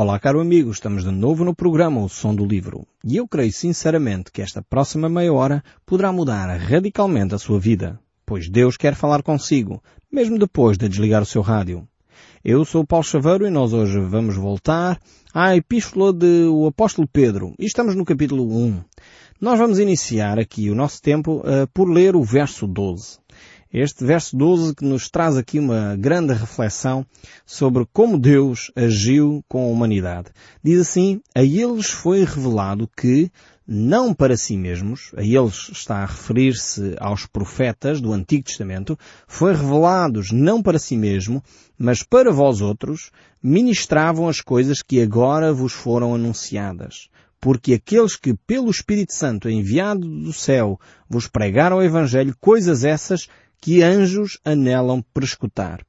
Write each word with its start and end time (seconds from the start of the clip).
Olá, 0.00 0.16
caro 0.20 0.40
amigo, 0.40 0.70
estamos 0.70 1.02
de 1.02 1.10
novo 1.10 1.44
no 1.44 1.52
programa 1.52 2.00
O 2.00 2.08
Som 2.08 2.32
do 2.32 2.46
Livro. 2.46 2.86
E 3.04 3.16
eu 3.16 3.26
creio 3.26 3.52
sinceramente 3.52 4.30
que 4.30 4.40
esta 4.40 4.62
próxima 4.62 5.08
meia 5.08 5.32
hora 5.32 5.60
poderá 5.84 6.12
mudar 6.12 6.46
radicalmente 6.56 7.34
a 7.34 7.38
sua 7.38 7.58
vida, 7.58 7.98
pois 8.24 8.48
Deus 8.48 8.76
quer 8.76 8.94
falar 8.94 9.24
consigo, 9.24 9.82
mesmo 10.08 10.38
depois 10.38 10.78
de 10.78 10.88
desligar 10.88 11.20
o 11.20 11.26
seu 11.26 11.42
rádio. 11.42 11.84
Eu 12.44 12.64
sou 12.64 12.82
o 12.82 12.86
Paulo 12.86 13.02
Chaveiro 13.02 13.44
e 13.44 13.50
nós 13.50 13.72
hoje 13.72 13.98
vamos 13.98 14.36
voltar 14.36 15.00
à 15.34 15.56
Epístola 15.56 16.12
do 16.12 16.68
Apóstolo 16.68 17.08
Pedro 17.08 17.52
e 17.58 17.66
estamos 17.66 17.96
no 17.96 18.04
capítulo 18.04 18.56
1. 18.56 18.80
Nós 19.40 19.58
vamos 19.58 19.80
iniciar 19.80 20.38
aqui 20.38 20.70
o 20.70 20.76
nosso 20.76 21.02
tempo 21.02 21.38
uh, 21.38 21.66
por 21.74 21.90
ler 21.90 22.14
o 22.14 22.22
verso 22.22 22.68
12. 22.68 23.18
Este 23.72 24.02
verso 24.02 24.34
12 24.34 24.74
que 24.76 24.84
nos 24.84 25.10
traz 25.10 25.36
aqui 25.36 25.58
uma 25.58 25.94
grande 25.94 26.32
reflexão 26.32 27.04
sobre 27.44 27.86
como 27.92 28.18
Deus 28.18 28.72
agiu 28.74 29.44
com 29.46 29.62
a 29.62 29.70
humanidade. 29.70 30.30
Diz 30.64 30.80
assim, 30.80 31.20
a 31.34 31.42
eles 31.42 31.90
foi 31.90 32.24
revelado 32.24 32.88
que, 32.96 33.30
não 33.66 34.14
para 34.14 34.38
si 34.38 34.56
mesmos, 34.56 35.12
a 35.14 35.22
eles 35.22 35.68
está 35.70 35.96
a 35.96 36.06
referir-se 36.06 36.96
aos 36.98 37.26
profetas 37.26 38.00
do 38.00 38.10
Antigo 38.10 38.44
Testamento, 38.44 38.98
foi 39.26 39.52
revelados 39.52 40.32
não 40.32 40.62
para 40.62 40.78
si 40.78 40.96
mesmo, 40.96 41.44
mas 41.78 42.02
para 42.02 42.32
vós 42.32 42.62
outros, 42.62 43.10
ministravam 43.42 44.30
as 44.30 44.40
coisas 44.40 44.80
que 44.80 45.02
agora 45.02 45.52
vos 45.52 45.74
foram 45.74 46.14
anunciadas 46.14 47.10
porque 47.40 47.74
aqueles 47.74 48.16
que 48.16 48.34
pelo 48.34 48.68
Espírito 48.68 49.14
Santo 49.14 49.48
enviado 49.48 50.00
do 50.00 50.32
céu 50.32 50.76
vos 51.08 51.28
pregaram 51.28 51.78
o 51.78 51.82
Evangelho, 51.82 52.36
coisas 52.40 52.82
essas 52.82 53.28
que 53.60 53.82
anjos 53.82 54.38
anelam 54.44 55.02
prescutar. 55.12 55.84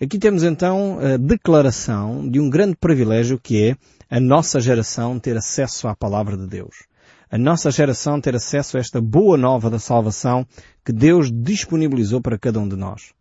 Aqui 0.00 0.18
temos 0.18 0.42
então 0.42 0.98
a 0.98 1.16
declaração 1.16 2.28
de 2.28 2.40
um 2.40 2.50
grande 2.50 2.76
privilégio 2.76 3.38
que 3.38 3.70
é 3.70 3.76
a 4.10 4.20
nossa 4.20 4.60
geração 4.60 5.18
ter 5.18 5.36
acesso 5.36 5.86
à 5.86 5.94
palavra 5.94 6.36
de 6.36 6.46
Deus. 6.46 6.84
A 7.30 7.38
nossa 7.38 7.70
geração 7.70 8.20
ter 8.20 8.34
acesso 8.34 8.76
a 8.76 8.80
esta 8.80 9.00
boa 9.00 9.36
nova 9.36 9.70
da 9.70 9.78
salvação 9.78 10.46
que 10.84 10.92
Deus 10.92 11.30
disponibilizou 11.32 12.20
para 12.20 12.38
cada 12.38 12.60
um 12.60 12.68
de 12.68 12.76
nós. 12.76 13.12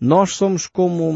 Nós 0.00 0.34
somos 0.34 0.66
como 0.66 1.12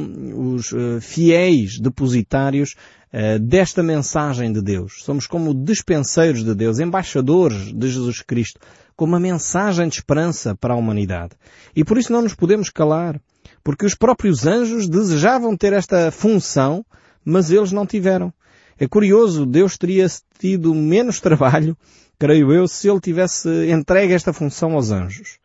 os 0.55 0.72
uh, 0.72 1.00
fiéis 1.00 1.78
depositários 1.81 2.75
uh, 3.12 3.39
desta 3.41 3.83
mensagem 3.83 4.53
de 4.53 4.62
Deus. 4.62 5.03
Somos 5.03 5.27
como 5.27 5.53
dispenseiros 5.53 6.44
de 6.44 6.55
Deus, 6.55 6.78
embaixadores 6.78 7.72
de 7.72 7.89
Jesus 7.89 8.22
Cristo 8.22 8.61
como 8.97 9.12
uma 9.12 9.20
mensagem 9.20 9.89
de 9.89 9.97
esperança 9.97 10.55
para 10.55 10.72
a 10.72 10.77
humanidade. 10.77 11.36
E 11.75 11.84
por 11.84 11.98
isso 11.98 12.12
não 12.12 12.22
nos 12.22 12.34
podemos 12.34 12.70
calar, 12.70 13.20
porque 13.62 13.84
os 13.84 13.94
próprios 13.94 14.47
anjos 14.47 14.88
desejavam 14.88 15.56
ter 15.56 15.75
esta 15.75 16.11
função, 16.11 16.84
mas 17.25 17.50
eles 17.50 17.72
não 17.72 17.86
tiveram. 17.86 18.33
É 18.78 18.88
curioso, 18.88 19.44
Deus 19.44 19.77
teria 19.77 20.06
tido 20.38 20.75
menos 20.75 21.20
trabalho, 21.20 21.77
creio 22.19 22.53
eu, 22.53 22.66
se 22.66 22.88
ele 22.88 23.00
tivesse 23.00 23.48
entregue 23.70 24.14
esta 24.14 24.33
função 24.33 24.72
aos 24.72 24.91
anjos. 24.91 25.38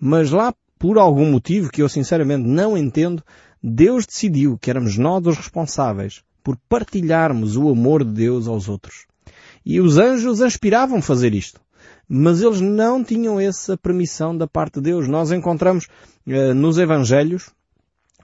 Mas 0.00 0.30
lá, 0.30 0.54
por 0.78 0.98
algum 0.98 1.30
motivo 1.30 1.70
que 1.70 1.82
eu 1.82 1.88
sinceramente 1.88 2.46
não 2.46 2.76
entendo, 2.76 3.22
Deus 3.62 4.06
decidiu 4.06 4.58
que 4.58 4.70
éramos 4.70 4.96
nós 4.96 5.26
os 5.26 5.36
responsáveis 5.36 6.22
por 6.42 6.58
partilharmos 6.68 7.56
o 7.56 7.70
amor 7.70 8.04
de 8.04 8.12
Deus 8.12 8.46
aos 8.46 8.68
outros. 8.68 9.06
E 9.64 9.80
os 9.80 9.96
anjos 9.96 10.42
aspiravam 10.42 11.00
fazer 11.00 11.34
isto 11.34 11.63
mas 12.08 12.42
eles 12.42 12.60
não 12.60 13.02
tinham 13.02 13.40
essa 13.40 13.76
permissão 13.76 14.36
da 14.36 14.46
parte 14.46 14.74
de 14.74 14.82
Deus. 14.82 15.08
Nós 15.08 15.32
encontramos 15.32 15.86
uh, 16.26 16.54
nos 16.54 16.78
Evangelhos 16.78 17.50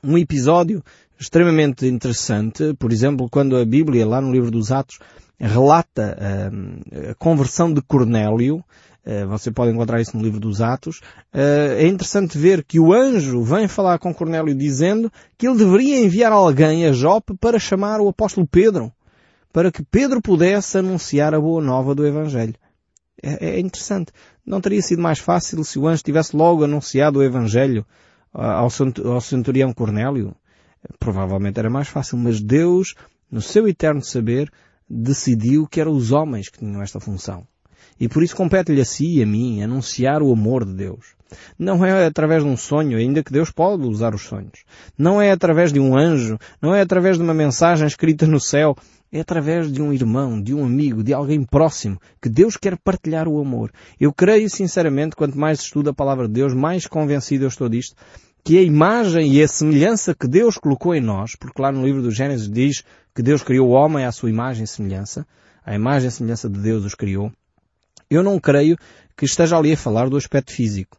um 0.02 0.16
episódio 0.16 0.82
extremamente 1.18 1.86
interessante, 1.86 2.74
por 2.78 2.92
exemplo, 2.92 3.28
quando 3.30 3.56
a 3.56 3.64
Bíblia, 3.64 4.06
lá 4.06 4.20
no 4.20 4.32
livro 4.32 4.50
dos 4.50 4.72
Atos, 4.72 4.98
relata 5.38 6.16
uh, 6.18 7.10
a 7.10 7.14
conversão 7.14 7.72
de 7.72 7.82
Cornélio, 7.82 8.56
uh, 8.56 9.28
você 9.28 9.50
pode 9.50 9.72
encontrar 9.72 10.00
isso 10.00 10.16
no 10.16 10.22
livro 10.22 10.40
dos 10.40 10.60
Atos, 10.60 11.00
é 11.32 11.86
interessante 11.86 12.38
ver 12.38 12.64
que 12.64 12.80
o 12.80 12.92
anjo 12.92 13.42
vem 13.42 13.68
falar 13.68 13.98
com 13.98 14.14
Cornélio 14.14 14.54
dizendo 14.54 15.12
que 15.36 15.46
ele 15.46 15.58
deveria 15.58 16.00
enviar 16.00 16.32
alguém 16.32 16.86
a 16.86 16.92
Jope 16.92 17.36
para 17.38 17.58
chamar 17.58 18.00
o 18.00 18.08
apóstolo 18.08 18.46
Pedro, 18.46 18.90
para 19.52 19.70
que 19.70 19.82
Pedro 19.82 20.22
pudesse 20.22 20.78
anunciar 20.78 21.34
a 21.34 21.40
boa 21.40 21.62
nova 21.62 21.94
do 21.94 22.06
Evangelho. 22.06 22.54
É, 23.22 23.50
é 23.50 23.60
interessante. 23.60 24.12
Não 24.44 24.60
teria 24.60 24.82
sido 24.82 25.02
mais 25.02 25.18
fácil 25.18 25.62
se 25.64 25.78
o 25.78 25.86
anjo 25.86 26.02
tivesse 26.02 26.36
logo 26.36 26.64
anunciado 26.64 27.18
o 27.18 27.22
Evangelho 27.22 27.84
ao, 28.32 28.68
ao 29.04 29.20
centurião 29.20 29.72
Cornélio? 29.72 30.34
Provavelmente 30.98 31.58
era 31.58 31.68
mais 31.68 31.88
fácil, 31.88 32.16
mas 32.16 32.40
Deus, 32.40 32.94
no 33.30 33.42
seu 33.42 33.68
eterno 33.68 34.02
saber, 34.02 34.50
decidiu 34.88 35.66
que 35.66 35.80
eram 35.80 35.92
os 35.92 36.10
homens 36.10 36.48
que 36.48 36.58
tinham 36.58 36.82
esta 36.82 36.98
função. 36.98 37.46
E 37.98 38.08
por 38.08 38.22
isso 38.22 38.34
compete-lhe 38.34 38.80
a 38.80 38.84
si 38.84 39.18
e 39.18 39.22
a 39.22 39.26
mim 39.26 39.62
anunciar 39.62 40.22
o 40.22 40.32
amor 40.32 40.64
de 40.64 40.72
Deus. 40.72 41.14
Não 41.58 41.84
é 41.84 42.06
através 42.06 42.42
de 42.42 42.48
um 42.48 42.56
sonho, 42.56 42.98
ainda 42.98 43.22
que 43.22 43.32
Deus 43.32 43.50
pode 43.50 43.86
usar 43.86 44.14
os 44.14 44.22
sonhos. 44.22 44.64
Não 44.96 45.20
é 45.20 45.30
através 45.30 45.72
de 45.72 45.78
um 45.78 45.96
anjo, 45.96 46.38
não 46.60 46.74
é 46.74 46.80
através 46.80 47.18
de 47.18 47.22
uma 47.22 47.34
mensagem 47.34 47.86
escrita 47.86 48.26
no 48.26 48.40
céu, 48.40 48.76
é 49.12 49.20
através 49.20 49.70
de 49.72 49.82
um 49.82 49.92
irmão, 49.92 50.40
de 50.40 50.54
um 50.54 50.64
amigo, 50.64 51.02
de 51.02 51.12
alguém 51.12 51.42
próximo, 51.42 52.00
que 52.22 52.28
Deus 52.28 52.56
quer 52.56 52.78
partilhar 52.78 53.26
o 53.26 53.40
amor. 53.40 53.72
Eu 53.98 54.12
creio 54.12 54.48
sinceramente, 54.48 55.16
quanto 55.16 55.38
mais 55.38 55.60
estudo 55.60 55.90
a 55.90 55.94
palavra 55.94 56.28
de 56.28 56.34
Deus, 56.34 56.54
mais 56.54 56.86
convencido 56.86 57.44
eu 57.44 57.48
estou 57.48 57.68
disto, 57.68 57.96
que 58.44 58.58
a 58.58 58.62
imagem 58.62 59.32
e 59.32 59.42
a 59.42 59.48
semelhança 59.48 60.14
que 60.14 60.26
Deus 60.26 60.56
colocou 60.56 60.94
em 60.94 61.00
nós, 61.00 61.34
porque 61.34 61.60
lá 61.60 61.70
no 61.72 61.84
livro 61.84 62.02
do 62.02 62.10
Gênesis 62.10 62.48
diz 62.48 62.84
que 63.14 63.22
Deus 63.22 63.42
criou 63.42 63.68
o 63.68 63.72
homem 63.72 64.04
à 64.04 64.12
sua 64.12 64.30
imagem 64.30 64.64
e 64.64 64.66
semelhança, 64.66 65.26
a 65.64 65.74
imagem 65.74 66.08
e 66.08 66.12
semelhança 66.12 66.48
de 66.48 66.58
Deus 66.58 66.84
os 66.84 66.94
criou, 66.94 67.32
eu 68.08 68.22
não 68.22 68.40
creio 68.40 68.76
que 69.16 69.24
esteja 69.24 69.56
ali 69.56 69.72
a 69.72 69.76
falar 69.76 70.08
do 70.08 70.16
aspecto 70.16 70.52
físico. 70.52 70.98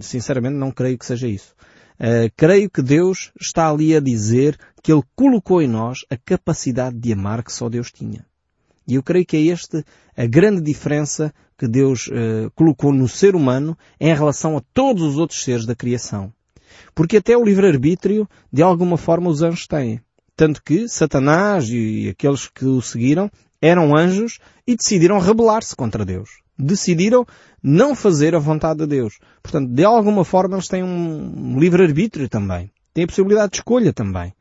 Sinceramente 0.00 0.56
não 0.56 0.70
creio 0.70 0.98
que 0.98 1.06
seja 1.06 1.26
isso. 1.26 1.54
Uh, 1.98 2.30
creio 2.36 2.68
que 2.68 2.82
Deus 2.82 3.30
está 3.40 3.70
ali 3.70 3.96
a 3.96 4.00
dizer 4.00 4.58
que 4.84 4.92
Ele 4.92 5.02
colocou 5.16 5.62
em 5.62 5.66
nós 5.66 6.04
a 6.10 6.16
capacidade 6.18 6.98
de 6.98 7.10
amar 7.14 7.42
que 7.42 7.50
só 7.50 7.70
Deus 7.70 7.90
tinha. 7.90 8.26
E 8.86 8.96
eu 8.96 9.02
creio 9.02 9.24
que 9.24 9.34
é 9.34 9.48
esta 9.48 9.82
a 10.14 10.26
grande 10.26 10.60
diferença 10.60 11.32
que 11.56 11.66
Deus 11.66 12.06
uh, 12.08 12.50
colocou 12.54 12.92
no 12.92 13.08
ser 13.08 13.34
humano 13.34 13.78
em 13.98 14.14
relação 14.14 14.58
a 14.58 14.62
todos 14.74 15.02
os 15.02 15.16
outros 15.16 15.42
seres 15.42 15.64
da 15.64 15.74
criação. 15.74 16.30
Porque 16.94 17.16
até 17.16 17.34
o 17.34 17.42
livre-arbítrio, 17.42 18.28
de 18.52 18.62
alguma 18.62 18.98
forma, 18.98 19.30
os 19.30 19.40
anjos 19.40 19.66
têm. 19.66 20.02
Tanto 20.36 20.62
que 20.62 20.86
Satanás 20.86 21.66
e 21.70 22.10
aqueles 22.10 22.46
que 22.46 22.66
o 22.66 22.82
seguiram 22.82 23.30
eram 23.62 23.96
anjos 23.96 24.38
e 24.66 24.76
decidiram 24.76 25.18
rebelar-se 25.18 25.74
contra 25.74 26.04
Deus 26.04 26.28
decidiram 26.56 27.26
não 27.60 27.96
fazer 27.96 28.32
a 28.32 28.38
vontade 28.38 28.78
de 28.78 28.86
Deus. 28.86 29.18
Portanto, 29.42 29.70
de 29.70 29.84
alguma 29.84 30.24
forma 30.24 30.54
eles 30.54 30.68
têm 30.68 30.84
um 30.84 31.58
livre-arbítrio 31.58 32.28
também. 32.28 32.70
Têm 32.92 33.02
a 33.02 33.06
possibilidade 33.08 33.50
de 33.50 33.56
escolha 33.56 33.92
também. 33.92 34.32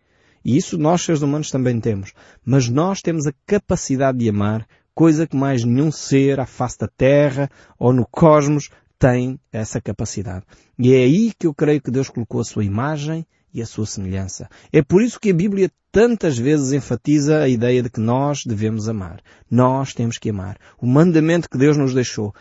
E 0.43 0.57
isso 0.57 0.77
nós, 0.77 1.01
seres 1.01 1.21
humanos, 1.21 1.49
também 1.49 1.79
temos. 1.79 2.13
Mas 2.45 2.67
nós 2.67 3.01
temos 3.01 3.25
a 3.27 3.33
capacidade 3.45 4.17
de 4.17 4.29
amar, 4.29 4.67
coisa 4.93 5.25
que 5.25 5.35
mais 5.35 5.63
nenhum 5.63 5.91
ser 5.91 6.39
à 6.39 6.45
face 6.45 6.77
da 6.79 6.87
Terra 6.87 7.49
ou 7.79 7.93
no 7.93 8.05
cosmos 8.05 8.69
tem 8.99 9.39
essa 9.51 9.81
capacidade. 9.81 10.45
E 10.77 10.93
é 10.93 11.03
aí 11.03 11.33
que 11.37 11.47
eu 11.47 11.53
creio 11.53 11.81
que 11.81 11.91
Deus 11.91 12.09
colocou 12.09 12.41
a 12.41 12.45
sua 12.45 12.63
imagem 12.63 13.25
e 13.53 13.61
a 13.61 13.65
sua 13.65 13.85
semelhança. 13.85 14.49
É 14.71 14.81
por 14.81 15.01
isso 15.01 15.19
que 15.19 15.29
a 15.29 15.33
Bíblia 15.33 15.69
tantas 15.91 16.37
vezes 16.37 16.71
enfatiza 16.71 17.39
a 17.39 17.47
ideia 17.47 17.83
de 17.83 17.89
que 17.89 17.99
nós 17.99 18.43
devemos 18.45 18.89
amar. 18.89 19.21
Nós 19.49 19.93
temos 19.93 20.17
que 20.17 20.29
amar. 20.29 20.57
O 20.81 20.87
mandamento 20.87 21.49
que 21.49 21.57
Deus 21.57 21.77
nos 21.77 21.93
deixou, 21.93 22.33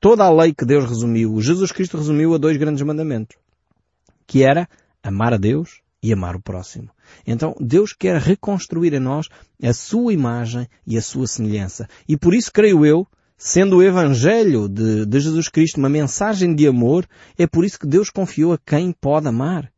toda 0.00 0.24
a 0.24 0.32
lei 0.32 0.54
que 0.54 0.64
Deus 0.64 0.88
resumiu, 0.88 1.38
Jesus 1.40 1.70
Cristo 1.70 1.98
resumiu 1.98 2.34
a 2.34 2.38
dois 2.38 2.56
grandes 2.56 2.82
mandamentos, 2.82 3.36
que 4.26 4.42
era 4.42 4.66
amar 5.02 5.34
a 5.34 5.36
Deus 5.36 5.82
e 6.02 6.12
amar 6.12 6.34
o 6.34 6.40
próximo. 6.40 6.88
Então 7.26 7.54
Deus 7.60 7.92
quer 7.92 8.20
reconstruir 8.20 8.92
em 8.94 9.00
nós 9.00 9.28
a 9.62 9.72
sua 9.72 10.12
imagem 10.12 10.68
e 10.86 10.96
a 10.96 11.02
sua 11.02 11.26
semelhança. 11.26 11.88
E 12.08 12.16
por 12.16 12.34
isso 12.34 12.52
creio 12.52 12.84
eu, 12.84 13.06
sendo 13.36 13.76
o 13.76 13.82
Evangelho 13.82 14.68
de, 14.68 15.06
de 15.06 15.20
Jesus 15.20 15.48
Cristo 15.48 15.78
uma 15.78 15.88
mensagem 15.88 16.54
de 16.54 16.66
amor, 16.66 17.06
é 17.38 17.46
por 17.46 17.64
isso 17.64 17.78
que 17.78 17.86
Deus 17.86 18.10
confiou 18.10 18.52
a 18.52 18.58
quem 18.58 18.92
pode 18.92 19.28
amar 19.28 19.72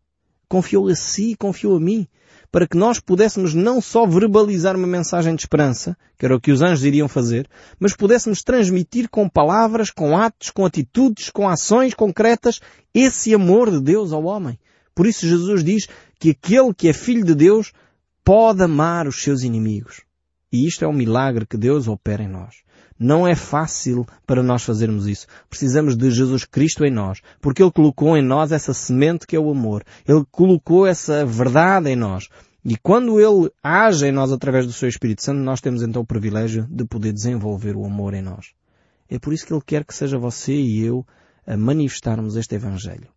confiou 0.54 0.88
a 0.88 0.94
si 0.94 1.34
confiou 1.34 1.76
a 1.76 1.80
mim, 1.80 2.06
para 2.52 2.68
que 2.68 2.76
nós 2.76 3.00
pudéssemos 3.00 3.54
não 3.54 3.80
só 3.80 4.06
verbalizar 4.06 4.76
uma 4.76 4.86
mensagem 4.86 5.34
de 5.34 5.42
esperança, 5.42 5.96
que 6.16 6.24
era 6.24 6.36
o 6.36 6.40
que 6.40 6.52
os 6.52 6.62
anjos 6.62 6.84
iriam 6.84 7.08
fazer, 7.08 7.48
mas 7.80 7.96
pudéssemos 7.96 8.42
transmitir 8.42 9.08
com 9.10 9.28
palavras, 9.28 9.90
com 9.90 10.16
atos, 10.16 10.50
com 10.50 10.64
atitudes, 10.64 11.28
com 11.28 11.48
ações 11.48 11.92
concretas, 11.94 12.60
esse 12.94 13.34
amor 13.34 13.68
de 13.68 13.80
Deus 13.80 14.12
ao 14.12 14.24
homem. 14.24 14.56
Por 14.94 15.08
isso 15.08 15.26
Jesus 15.26 15.64
diz 15.64 15.88
que 16.18 16.30
aquele 16.30 16.72
que 16.72 16.88
é 16.88 16.92
filho 16.92 17.24
de 17.24 17.34
Deus 17.34 17.72
pode 18.24 18.62
amar 18.62 19.06
os 19.06 19.22
seus 19.22 19.42
inimigos. 19.42 20.02
E 20.50 20.66
isto 20.66 20.84
é 20.84 20.88
um 20.88 20.92
milagre 20.92 21.46
que 21.46 21.56
Deus 21.56 21.88
opera 21.88 22.22
em 22.22 22.28
nós. 22.28 22.64
Não 22.98 23.26
é 23.26 23.34
fácil 23.34 24.06
para 24.24 24.42
nós 24.42 24.62
fazermos 24.62 25.08
isso. 25.08 25.26
Precisamos 25.50 25.96
de 25.96 26.10
Jesus 26.10 26.44
Cristo 26.44 26.84
em 26.84 26.90
nós, 26.90 27.20
porque 27.40 27.62
Ele 27.62 27.72
colocou 27.72 28.16
em 28.16 28.22
nós 28.22 28.52
essa 28.52 28.72
semente 28.72 29.26
que 29.26 29.34
é 29.34 29.38
o 29.38 29.50
amor. 29.50 29.84
Ele 30.06 30.24
colocou 30.30 30.86
essa 30.86 31.26
verdade 31.26 31.90
em 31.90 31.96
nós. 31.96 32.28
E 32.64 32.76
quando 32.76 33.20
Ele 33.20 33.50
age 33.62 34.06
em 34.06 34.12
nós 34.12 34.30
através 34.30 34.64
do 34.64 34.72
Seu 34.72 34.88
Espírito 34.88 35.22
Santo, 35.22 35.40
nós 35.40 35.60
temos 35.60 35.82
então 35.82 36.02
o 36.02 36.06
privilégio 36.06 36.66
de 36.70 36.84
poder 36.84 37.12
desenvolver 37.12 37.76
o 37.76 37.84
amor 37.84 38.14
em 38.14 38.22
nós. 38.22 38.52
É 39.10 39.18
por 39.18 39.32
isso 39.32 39.44
que 39.44 39.52
Ele 39.52 39.62
quer 39.64 39.84
que 39.84 39.94
seja 39.94 40.16
você 40.16 40.54
e 40.54 40.82
eu 40.82 41.04
a 41.46 41.56
manifestarmos 41.56 42.36
este 42.36 42.54
Evangelho. 42.54 43.08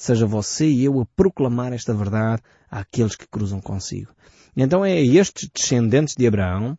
Seja 0.00 0.24
você 0.24 0.66
e 0.66 0.82
eu 0.82 0.98
a 0.98 1.06
proclamar 1.14 1.74
esta 1.74 1.92
verdade 1.92 2.40
àqueles 2.70 3.14
que 3.14 3.28
cruzam 3.28 3.60
consigo. 3.60 4.10
Então 4.56 4.82
é 4.82 4.94
a 4.94 5.00
estes 5.02 5.50
descendentes 5.54 6.14
de 6.16 6.26
Abraão 6.26 6.78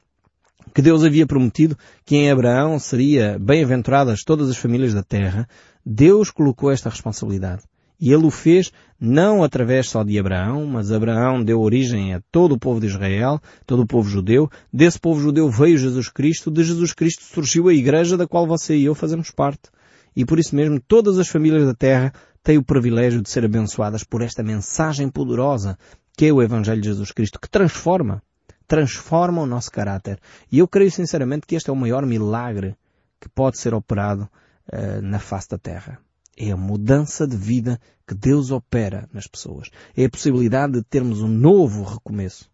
que 0.73 0.81
Deus 0.81 1.03
havia 1.03 1.27
prometido 1.27 1.77
que 2.03 2.15
em 2.15 2.31
Abraão 2.31 2.79
seria 2.79 3.37
bem-aventuradas 3.37 4.23
todas 4.23 4.49
as 4.49 4.57
famílias 4.57 4.95
da 4.95 5.03
terra, 5.03 5.47
Deus 5.85 6.31
colocou 6.31 6.71
esta 6.71 6.89
responsabilidade. 6.89 7.61
E 7.99 8.11
ele 8.11 8.25
o 8.25 8.31
fez 8.31 8.71
não 8.99 9.43
através 9.43 9.87
só 9.87 10.01
de 10.01 10.17
Abraão, 10.17 10.65
mas 10.65 10.91
Abraão 10.91 11.43
deu 11.43 11.61
origem 11.61 12.15
a 12.15 12.21
todo 12.31 12.53
o 12.53 12.59
povo 12.59 12.79
de 12.79 12.87
Israel, 12.87 13.39
todo 13.67 13.83
o 13.83 13.87
povo 13.87 14.09
judeu. 14.09 14.49
Desse 14.73 14.99
povo 14.99 15.21
judeu 15.21 15.47
veio 15.47 15.77
Jesus 15.77 16.09
Cristo, 16.09 16.49
de 16.49 16.63
Jesus 16.63 16.91
Cristo 16.91 17.21
surgiu 17.21 17.67
a 17.67 17.73
igreja 17.73 18.17
da 18.17 18.27
qual 18.27 18.47
você 18.47 18.75
e 18.75 18.85
eu 18.85 18.95
fazemos 18.95 19.29
parte. 19.29 19.69
E 20.15 20.25
por 20.25 20.39
isso 20.39 20.55
mesmo 20.55 20.79
todas 20.79 21.17
as 21.17 21.27
famílias 21.27 21.65
da 21.65 21.73
terra 21.73 22.11
têm 22.43 22.57
o 22.57 22.63
privilégio 22.63 23.21
de 23.21 23.29
ser 23.29 23.45
abençoadas 23.45 24.03
por 24.03 24.21
esta 24.21 24.43
mensagem 24.43 25.09
poderosa 25.09 25.77
que 26.17 26.25
é 26.25 26.33
o 26.33 26.41
Evangelho 26.41 26.81
de 26.81 26.87
Jesus 26.87 27.11
Cristo, 27.11 27.39
que 27.39 27.49
transforma, 27.49 28.21
transforma 28.67 29.41
o 29.41 29.45
nosso 29.45 29.71
caráter. 29.71 30.19
E 30.51 30.59
eu 30.59 30.67
creio 30.67 30.91
sinceramente 30.91 31.47
que 31.47 31.55
este 31.55 31.69
é 31.69 31.73
o 31.73 31.75
maior 31.75 32.05
milagre 32.05 32.75
que 33.19 33.29
pode 33.29 33.57
ser 33.57 33.73
operado 33.73 34.29
uh, 34.71 35.01
na 35.01 35.19
face 35.19 35.49
da 35.49 35.57
terra. 35.57 35.99
É 36.37 36.51
a 36.51 36.57
mudança 36.57 37.27
de 37.27 37.35
vida 37.35 37.79
que 38.07 38.15
Deus 38.15 38.51
opera 38.51 39.07
nas 39.13 39.27
pessoas. 39.27 39.69
É 39.95 40.05
a 40.05 40.09
possibilidade 40.09 40.73
de 40.73 40.83
termos 40.83 41.21
um 41.21 41.27
novo 41.27 41.83
recomeço. 41.83 42.49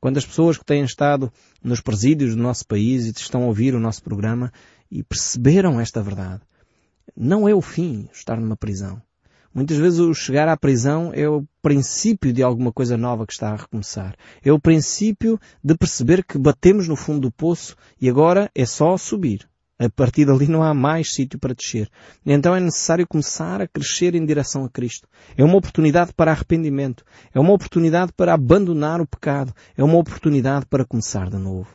Quando 0.00 0.18
as 0.18 0.26
pessoas 0.26 0.58
que 0.58 0.64
têm 0.64 0.84
estado 0.84 1.32
nos 1.62 1.80
presídios 1.80 2.34
do 2.34 2.42
nosso 2.42 2.66
país 2.66 3.06
e 3.06 3.10
estão 3.10 3.44
a 3.44 3.46
ouvir 3.46 3.74
o 3.74 3.80
nosso 3.80 4.02
programa 4.02 4.52
e 4.90 5.02
perceberam 5.02 5.80
esta 5.80 6.02
verdade, 6.02 6.42
não 7.16 7.48
é 7.48 7.54
o 7.54 7.62
fim 7.62 8.08
estar 8.12 8.38
numa 8.38 8.56
prisão. 8.56 9.00
Muitas 9.54 9.76
vezes 9.76 10.00
o 10.00 10.12
chegar 10.12 10.48
à 10.48 10.56
prisão 10.56 11.12
é 11.14 11.28
o 11.28 11.44
princípio 11.62 12.32
de 12.32 12.42
alguma 12.42 12.72
coisa 12.72 12.96
nova 12.96 13.24
que 13.24 13.32
está 13.32 13.50
a 13.50 13.56
recomeçar. 13.56 14.16
É 14.42 14.52
o 14.52 14.58
princípio 14.58 15.38
de 15.62 15.76
perceber 15.76 16.24
que 16.24 16.36
batemos 16.36 16.88
no 16.88 16.96
fundo 16.96 17.20
do 17.20 17.32
poço 17.32 17.76
e 18.00 18.10
agora 18.10 18.50
é 18.52 18.66
só 18.66 18.96
subir. 18.96 19.48
A 19.78 19.88
partir 19.88 20.24
dali 20.24 20.48
não 20.48 20.62
há 20.62 20.74
mais 20.74 21.12
sítio 21.12 21.38
para 21.38 21.54
descer. 21.54 21.88
Então 22.26 22.54
é 22.54 22.58
necessário 22.58 23.06
começar 23.06 23.60
a 23.60 23.68
crescer 23.68 24.16
em 24.16 24.26
direção 24.26 24.64
a 24.64 24.68
Cristo. 24.68 25.08
É 25.36 25.44
uma 25.44 25.56
oportunidade 25.56 26.12
para 26.12 26.32
arrependimento. 26.32 27.04
É 27.32 27.38
uma 27.38 27.52
oportunidade 27.52 28.12
para 28.12 28.34
abandonar 28.34 29.00
o 29.00 29.06
pecado. 29.06 29.54
É 29.76 29.84
uma 29.84 29.98
oportunidade 29.98 30.66
para 30.66 30.84
começar 30.84 31.30
de 31.30 31.38
novo. 31.38 31.68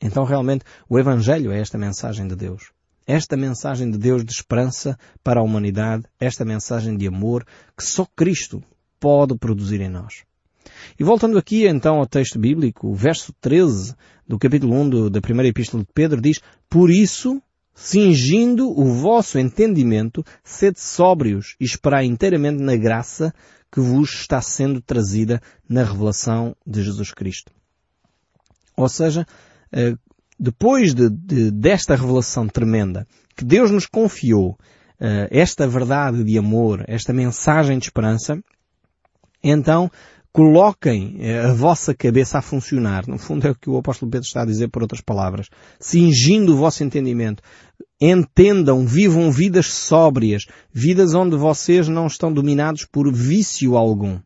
Então 0.00 0.22
realmente 0.24 0.64
o 0.88 0.96
Evangelho 0.96 1.50
é 1.50 1.60
esta 1.60 1.76
mensagem 1.76 2.28
de 2.28 2.36
Deus. 2.36 2.77
Esta 3.08 3.38
mensagem 3.38 3.90
de 3.90 3.96
Deus 3.96 4.22
de 4.22 4.32
esperança 4.32 4.98
para 5.24 5.40
a 5.40 5.42
humanidade, 5.42 6.04
esta 6.20 6.44
mensagem 6.44 6.94
de 6.94 7.06
amor 7.06 7.42
que 7.74 7.82
só 7.82 8.04
Cristo 8.04 8.62
pode 9.00 9.34
produzir 9.38 9.80
em 9.80 9.88
nós. 9.88 10.24
E 11.00 11.02
voltando 11.02 11.38
aqui 11.38 11.66
então 11.66 11.96
ao 11.96 12.06
texto 12.06 12.38
bíblico, 12.38 12.86
o 12.86 12.94
verso 12.94 13.32
13 13.40 13.94
do 14.26 14.38
capítulo 14.38 14.74
1 14.74 14.90
do, 14.90 15.08
da 15.08 15.22
primeira 15.22 15.48
epístola 15.48 15.82
de 15.84 15.88
Pedro 15.94 16.20
diz, 16.20 16.38
Por 16.68 16.90
isso, 16.90 17.40
cingindo 17.74 18.68
o 18.78 18.84
vosso 18.92 19.38
entendimento, 19.38 20.22
sede 20.44 20.78
sóbrios 20.78 21.56
e 21.58 21.64
esperai 21.64 22.04
inteiramente 22.04 22.62
na 22.62 22.76
graça 22.76 23.32
que 23.72 23.80
vos 23.80 24.12
está 24.12 24.42
sendo 24.42 24.82
trazida 24.82 25.40
na 25.66 25.82
revelação 25.82 26.54
de 26.66 26.82
Jesus 26.82 27.10
Cristo. 27.12 27.50
Ou 28.76 28.86
seja, 28.86 29.26
eh, 29.72 29.94
depois 30.38 30.94
de, 30.94 31.08
de, 31.10 31.50
desta 31.50 31.96
revelação 31.96 32.46
tremenda 32.46 33.06
que 33.36 33.44
Deus 33.44 33.70
nos 33.70 33.86
confiou, 33.86 34.56
eh, 35.00 35.28
esta 35.30 35.66
verdade 35.66 36.24
de 36.24 36.36
amor, 36.36 36.84
esta 36.88 37.12
mensagem 37.12 37.78
de 37.78 37.84
esperança, 37.84 38.38
então 39.42 39.90
coloquem 40.32 41.16
eh, 41.20 41.40
a 41.40 41.52
vossa 41.52 41.94
cabeça 41.94 42.38
a 42.38 42.42
funcionar. 42.42 43.06
No 43.06 43.18
fundo 43.18 43.46
é 43.46 43.50
o 43.50 43.54
que 43.54 43.70
o 43.70 43.78
apóstolo 43.78 44.10
Pedro 44.10 44.26
está 44.26 44.42
a 44.42 44.46
dizer 44.46 44.68
por 44.68 44.82
outras 44.82 45.00
palavras. 45.00 45.48
Cingindo 45.80 46.54
o 46.54 46.56
vosso 46.56 46.82
entendimento. 46.82 47.42
Entendam, 48.00 48.86
vivam 48.86 49.30
vidas 49.30 49.66
sóbrias, 49.66 50.44
vidas 50.72 51.14
onde 51.14 51.36
vocês 51.36 51.88
não 51.88 52.06
estão 52.06 52.32
dominados 52.32 52.84
por 52.84 53.12
vício 53.12 53.76
algum. 53.76 54.18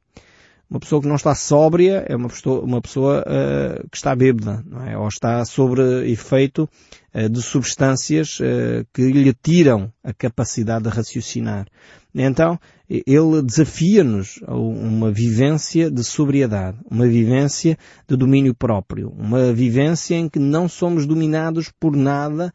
Uma 0.73 0.81
pessoa 0.81 1.03
que 1.03 1.09
não 1.09 1.17
está 1.17 1.35
sóbria 1.35 2.03
é 2.09 2.17
uma 2.17 2.31
pessoa, 2.31 2.65
uma 2.65 2.81
pessoa 2.81 3.23
uh, 3.27 3.87
que 3.91 3.97
está 3.99 4.17
bêbada, 4.17 4.65
não 4.67 4.83
é? 4.83 4.97
ou 4.97 5.07
está 5.07 5.45
sobre 5.45 6.11
efeito 6.11 6.67
uh, 7.15 7.29
de 7.29 7.43
substâncias 7.43 8.41
uh, 8.41 8.83
que 8.91 9.13
lhe 9.13 9.35
tiram 9.35 9.93
a 10.03 10.15
capacidade 10.15 10.85
de 10.85 10.89
raciocinar. 10.89 11.67
Então, 12.15 12.59
ele 12.89 13.43
desafia-nos 13.45 14.41
a 14.47 14.57
uma 14.57 15.11
vivência 15.11 15.91
de 15.91 16.03
sobriedade, 16.03 16.79
uma 16.91 17.07
vivência 17.07 17.77
de 18.09 18.17
domínio 18.17 18.55
próprio, 18.55 19.11
uma 19.11 19.53
vivência 19.53 20.15
em 20.15 20.27
que 20.27 20.39
não 20.39 20.71
somos 20.71 21.05
dominados 21.05 21.71
por 21.79 21.95
nada 21.95 22.53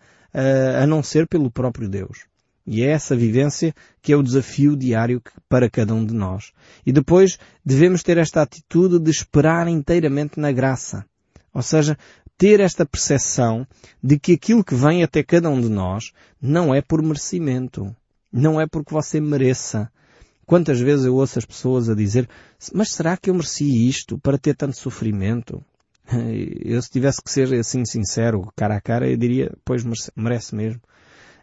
a 0.81 0.85
não 0.85 1.01
ser 1.01 1.27
pelo 1.27 1.49
próprio 1.49 1.89
Deus. 1.89 2.25
E 2.67 2.83
é 2.83 2.87
essa 2.87 3.15
vivência 3.15 3.73
que 4.01 4.11
é 4.11 4.17
o 4.17 4.21
desafio 4.21 4.75
diário 4.75 5.21
para 5.47 5.69
cada 5.69 5.93
um 5.93 6.05
de 6.05 6.13
nós. 6.13 6.51
E 6.85 6.91
depois 6.91 7.39
devemos 7.65 8.03
ter 8.03 8.17
esta 8.17 8.41
atitude 8.41 8.99
de 8.99 9.09
esperar 9.09 9.69
inteiramente 9.69 10.37
na 10.37 10.51
graça. 10.51 11.05
Ou 11.53 11.61
seja, 11.61 11.97
ter 12.37 12.59
esta 12.59 12.85
percepção 12.85 13.65
de 14.03 14.19
que 14.19 14.33
aquilo 14.33 14.65
que 14.65 14.75
vem 14.75 15.01
até 15.01 15.23
cada 15.23 15.49
um 15.49 15.61
de 15.61 15.69
nós 15.69 16.11
não 16.41 16.75
é 16.75 16.81
por 16.81 17.01
merecimento. 17.01 17.95
Não 18.31 18.59
é 18.59 18.67
porque 18.67 18.93
você 18.93 19.21
mereça. 19.21 19.89
Quantas 20.45 20.81
vezes 20.81 21.05
eu 21.05 21.15
ouço 21.15 21.39
as 21.39 21.45
pessoas 21.45 21.89
a 21.89 21.95
dizer, 21.95 22.27
mas 22.73 22.91
será 22.91 23.15
que 23.15 23.29
eu 23.29 23.33
mereci 23.33 23.87
isto 23.87 24.17
para 24.19 24.37
ter 24.37 24.55
tanto 24.55 24.77
sofrimento? 24.77 25.63
Eu 26.63 26.81
se 26.81 26.89
tivesse 26.89 27.21
que 27.21 27.29
ser 27.29 27.53
assim 27.53 27.83
sincero, 27.83 28.49
cara 28.55 28.77
a 28.77 28.81
cara, 28.81 29.09
eu 29.09 29.17
diria, 29.17 29.51
pois 29.65 29.83
merece 30.15 30.55
mesmo. 30.55 30.79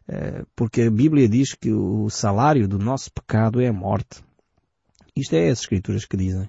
Eh, 0.07 0.45
porque 0.55 0.83
a 0.83 0.91
Bíblia 0.91 1.29
diz 1.29 1.55
que 1.55 1.73
o 1.73 2.11
salário 2.11 2.69
do 2.69 2.79
nosso 2.79 3.11
pecado 3.13 3.61
é 3.61 3.69
a 3.69 3.73
morte. 3.73 4.23
Isto 5.17 5.35
é 5.35 5.49
as 5.49 5.61
Escrituras 5.61 6.05
que 6.05 6.17
dizem. 6.17 6.49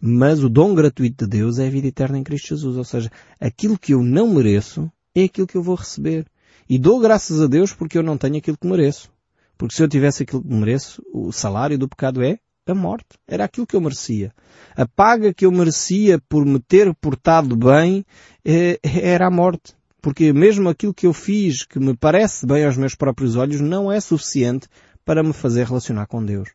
Mas 0.00 0.44
o 0.44 0.48
dom 0.48 0.74
gratuito 0.74 1.24
de 1.24 1.38
Deus 1.38 1.58
é 1.58 1.66
a 1.66 1.70
vida 1.70 1.86
eterna 1.86 2.18
em 2.18 2.22
Cristo 2.22 2.48
Jesus. 2.48 2.76
Ou 2.76 2.84
seja, 2.84 3.10
aquilo 3.40 3.78
que 3.78 3.94
eu 3.94 4.02
não 4.02 4.34
mereço 4.34 4.90
é 5.14 5.24
aquilo 5.24 5.46
que 5.46 5.56
eu 5.56 5.62
vou 5.62 5.74
receber. 5.74 6.26
E 6.68 6.78
dou 6.78 7.00
graças 7.00 7.40
a 7.40 7.46
Deus 7.46 7.72
porque 7.72 7.96
eu 7.96 8.02
não 8.02 8.18
tenho 8.18 8.36
aquilo 8.36 8.58
que 8.58 8.66
mereço. 8.66 9.10
Porque 9.56 9.74
se 9.74 9.82
eu 9.82 9.88
tivesse 9.88 10.22
aquilo 10.22 10.42
que 10.42 10.52
mereço, 10.52 11.02
o 11.12 11.32
salário 11.32 11.78
do 11.78 11.88
pecado 11.88 12.22
é 12.22 12.38
a 12.66 12.74
morte. 12.74 13.06
Era 13.26 13.44
aquilo 13.44 13.66
que 13.66 13.76
eu 13.76 13.80
merecia. 13.80 14.34
A 14.74 14.86
paga 14.86 15.32
que 15.32 15.46
eu 15.46 15.52
merecia 15.52 16.20
por 16.28 16.44
me 16.44 16.58
ter 16.58 16.92
portado 16.96 17.56
bem 17.56 18.04
eh, 18.44 18.78
era 18.82 19.28
a 19.28 19.30
morte 19.30 19.75
porque 20.06 20.32
mesmo 20.32 20.68
aquilo 20.68 20.94
que 20.94 21.04
eu 21.04 21.12
fiz 21.12 21.64
que 21.64 21.80
me 21.80 21.92
parece 21.96 22.46
bem 22.46 22.64
aos 22.64 22.76
meus 22.76 22.94
próprios 22.94 23.34
olhos 23.34 23.60
não 23.60 23.90
é 23.90 23.98
suficiente 23.98 24.68
para 25.04 25.20
me 25.20 25.32
fazer 25.32 25.66
relacionar 25.66 26.06
com 26.06 26.24
Deus. 26.24 26.48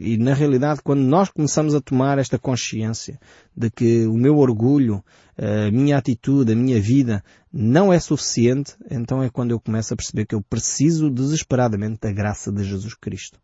E 0.00 0.18
na 0.18 0.34
realidade, 0.34 0.80
quando 0.82 0.98
nós 0.98 1.28
começamos 1.28 1.72
a 1.72 1.80
tomar 1.80 2.18
esta 2.18 2.36
consciência 2.36 3.20
de 3.56 3.70
que 3.70 4.06
o 4.06 4.14
meu 4.14 4.38
orgulho, 4.38 5.04
a 5.38 5.70
minha 5.70 5.96
atitude, 5.96 6.52
a 6.52 6.56
minha 6.56 6.80
vida 6.80 7.22
não 7.52 7.92
é 7.92 8.00
suficiente, 8.00 8.74
então 8.90 9.22
é 9.22 9.30
quando 9.30 9.52
eu 9.52 9.60
começo 9.60 9.94
a 9.94 9.96
perceber 9.96 10.26
que 10.26 10.34
eu 10.34 10.42
preciso 10.42 11.08
desesperadamente 11.08 12.00
da 12.00 12.10
graça 12.10 12.50
de 12.50 12.64
Jesus 12.64 12.94
Cristo. 12.94 13.38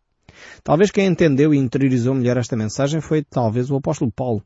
Talvez 0.65 0.91
quem 0.91 1.07
entendeu 1.07 1.55
e 1.55 1.57
interiorizou 1.57 2.17
melhor 2.17 2.37
esta 2.37 2.57
mensagem 2.57 3.00
foi 3.00 3.23
talvez 3.23 3.71
o 3.71 3.76
apóstolo 3.76 4.11
Paulo. 4.11 4.43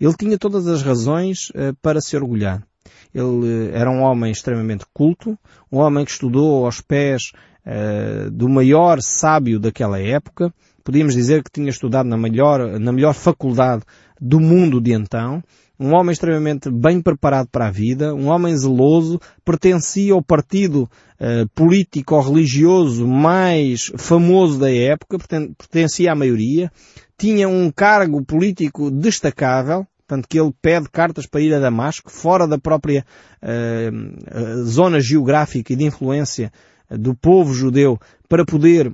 Ele 0.00 0.14
tinha 0.18 0.36
todas 0.36 0.66
as 0.66 0.82
razões 0.82 1.50
uh, 1.50 1.72
para 1.80 2.00
se 2.00 2.16
orgulhar. 2.16 2.66
Ele 3.14 3.70
era 3.72 3.90
um 3.90 4.02
homem 4.02 4.30
extremamente 4.30 4.84
culto, 4.92 5.38
um 5.70 5.78
homem 5.78 6.04
que 6.04 6.10
estudou 6.10 6.64
aos 6.64 6.80
pés 6.80 7.32
uh, 7.66 8.30
do 8.30 8.48
maior 8.48 9.00
sábio 9.00 9.58
daquela 9.58 10.00
época. 10.00 10.52
Podíamos 10.84 11.14
dizer 11.14 11.42
que 11.42 11.50
tinha 11.50 11.70
estudado 11.70 12.08
na 12.08 12.16
melhor, 12.16 12.78
na 12.78 12.92
melhor 12.92 13.14
faculdade 13.14 13.82
do 14.20 14.40
mundo 14.40 14.80
de 14.80 14.92
então. 14.92 15.42
Um 15.78 15.94
homem 15.94 16.12
extremamente 16.12 16.70
bem 16.70 17.00
preparado 17.00 17.48
para 17.50 17.68
a 17.68 17.70
vida, 17.70 18.14
um 18.14 18.28
homem 18.28 18.54
zeloso, 18.54 19.18
pertencia 19.42 20.12
ao 20.12 20.22
partido 20.22 20.82
uh, 20.82 21.48
político 21.54 22.14
ou 22.14 22.20
religioso 22.20 23.06
mais 23.06 23.90
famoso 23.96 24.58
da 24.58 24.70
época, 24.70 25.16
pertencia 25.56 26.12
à 26.12 26.14
maioria, 26.14 26.70
tinha 27.16 27.48
um 27.48 27.70
cargo 27.70 28.22
político 28.22 28.90
destacável, 28.90 29.86
Portanto, 30.10 30.26
que 30.28 30.40
ele 30.40 30.52
pede 30.60 30.88
cartas 30.90 31.24
para 31.24 31.40
ir 31.40 31.54
a 31.54 31.60
Damasco, 31.60 32.10
fora 32.10 32.48
da 32.48 32.58
própria 32.58 33.06
uh, 33.40 34.64
zona 34.64 34.98
geográfica 35.00 35.72
e 35.72 35.76
de 35.76 35.84
influência 35.84 36.50
do 36.90 37.14
povo 37.14 37.54
judeu, 37.54 37.96
para 38.28 38.44
poder 38.44 38.92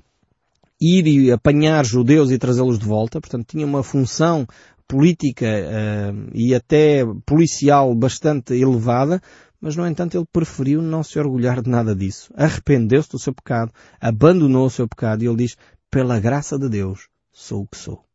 ir 0.79 1.07
e 1.07 1.33
apanhar 1.33 1.87
judeus 1.87 2.31
e 2.31 2.37
trazê-los 2.37 2.79
de 2.79 2.85
volta. 2.85 3.19
Portanto, 3.19 3.47
tinha 3.49 3.65
uma 3.65 3.83
função 3.83 4.47
política 4.87 5.47
uh, 5.47 6.31
e 6.35 6.55
até 6.55 7.03
policial 7.25 7.95
bastante 7.95 8.53
elevada, 8.53 9.19
mas 9.59 9.75
no 9.75 9.87
entanto 9.87 10.19
ele 10.19 10.27
preferiu 10.31 10.83
não 10.83 11.03
se 11.03 11.19
orgulhar 11.19 11.63
de 11.63 11.71
nada 11.71 11.97
disso. 11.97 12.31
Arrependeu-se 12.37 13.09
do 13.09 13.19
seu 13.19 13.33
pecado, 13.33 13.73
abandonou 13.99 14.67
o 14.67 14.71
seu 14.71 14.87
pecado 14.87 15.25
e 15.25 15.27
ele 15.27 15.37
diz, 15.37 15.57
pela 15.91 16.21
graça 16.21 16.59
de 16.59 16.69
Deus, 16.69 17.09
sou 17.33 17.63
o 17.63 17.67
que 17.67 17.79
sou. 17.79 18.06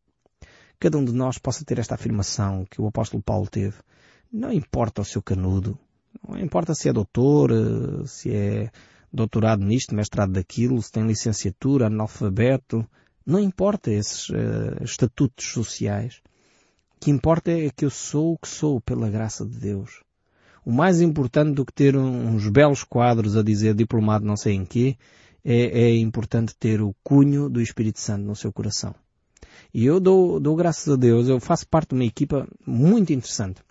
Cada 0.81 0.97
um 0.97 1.05
de 1.05 1.13
nós 1.13 1.37
possa 1.37 1.63
ter 1.63 1.77
esta 1.77 1.93
afirmação 1.93 2.65
que 2.65 2.81
o 2.81 2.87
apóstolo 2.87 3.21
Paulo 3.21 3.47
teve. 3.47 3.75
Não 4.33 4.51
importa 4.51 5.03
o 5.03 5.05
seu 5.05 5.21
canudo, 5.21 5.77
não 6.27 6.39
importa 6.39 6.73
se 6.73 6.89
é 6.89 6.91
doutor, 6.91 7.51
eh, 7.51 8.07
se 8.07 8.33
é 8.33 8.71
doutorado 9.13 9.63
nisto, 9.63 9.93
mestrado 9.93 10.31
daquilo, 10.31 10.81
se 10.81 10.91
tem 10.91 11.05
licenciatura, 11.05 11.85
analfabeto, 11.85 12.83
não 13.23 13.39
importa 13.39 13.91
esses 13.91 14.29
uh, 14.29 14.83
estatutos 14.83 15.51
sociais. 15.51 16.19
O 16.95 16.99
que 16.99 17.11
importa 17.11 17.51
é 17.51 17.69
que 17.69 17.85
eu 17.85 17.91
sou 17.91 18.33
o 18.33 18.37
que 18.39 18.47
sou 18.47 18.81
pela 18.81 19.07
graça 19.07 19.45
de 19.45 19.59
Deus. 19.59 20.01
O 20.65 20.71
mais 20.71 20.99
importante 20.99 21.53
do 21.53 21.63
que 21.63 21.73
ter 21.73 21.95
uns 21.95 22.49
belos 22.49 22.83
quadros 22.83 23.37
a 23.37 23.43
dizer 23.43 23.75
diplomado 23.75 24.25
não 24.25 24.35
sei 24.35 24.55
em 24.55 24.65
quê, 24.65 24.97
é, 25.45 25.83
é 25.83 25.95
importante 25.95 26.55
ter 26.55 26.81
o 26.81 26.95
cunho 27.03 27.47
do 27.49 27.61
Espírito 27.61 27.99
Santo 27.99 28.25
no 28.25 28.35
seu 28.35 28.51
coração. 28.51 28.95
E 29.73 29.85
eu 29.85 29.99
dou, 29.99 30.39
dou 30.39 30.55
graças 30.55 30.91
a 30.91 30.95
Deus, 30.95 31.27
eu 31.27 31.39
faço 31.39 31.67
parte 31.67 31.89
de 31.89 31.95
uma 31.95 32.05
equipa 32.05 32.47
muito 32.65 33.13
interessante. 33.13 33.61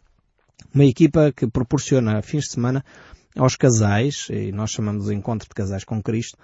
Uma 0.75 0.85
equipa 0.85 1.33
que 1.33 1.47
proporciona 1.47 2.23
fins 2.23 2.45
de 2.45 2.53
semana 2.53 2.85
aos 3.37 3.57
casais, 3.57 4.27
e 4.31 4.53
nós 4.53 4.71
chamamos 4.71 5.07
de 5.07 5.15
Encontro 5.15 5.49
de 5.49 5.55
Casais 5.55 5.85
com 5.85 6.03
Cristo, 6.03 6.39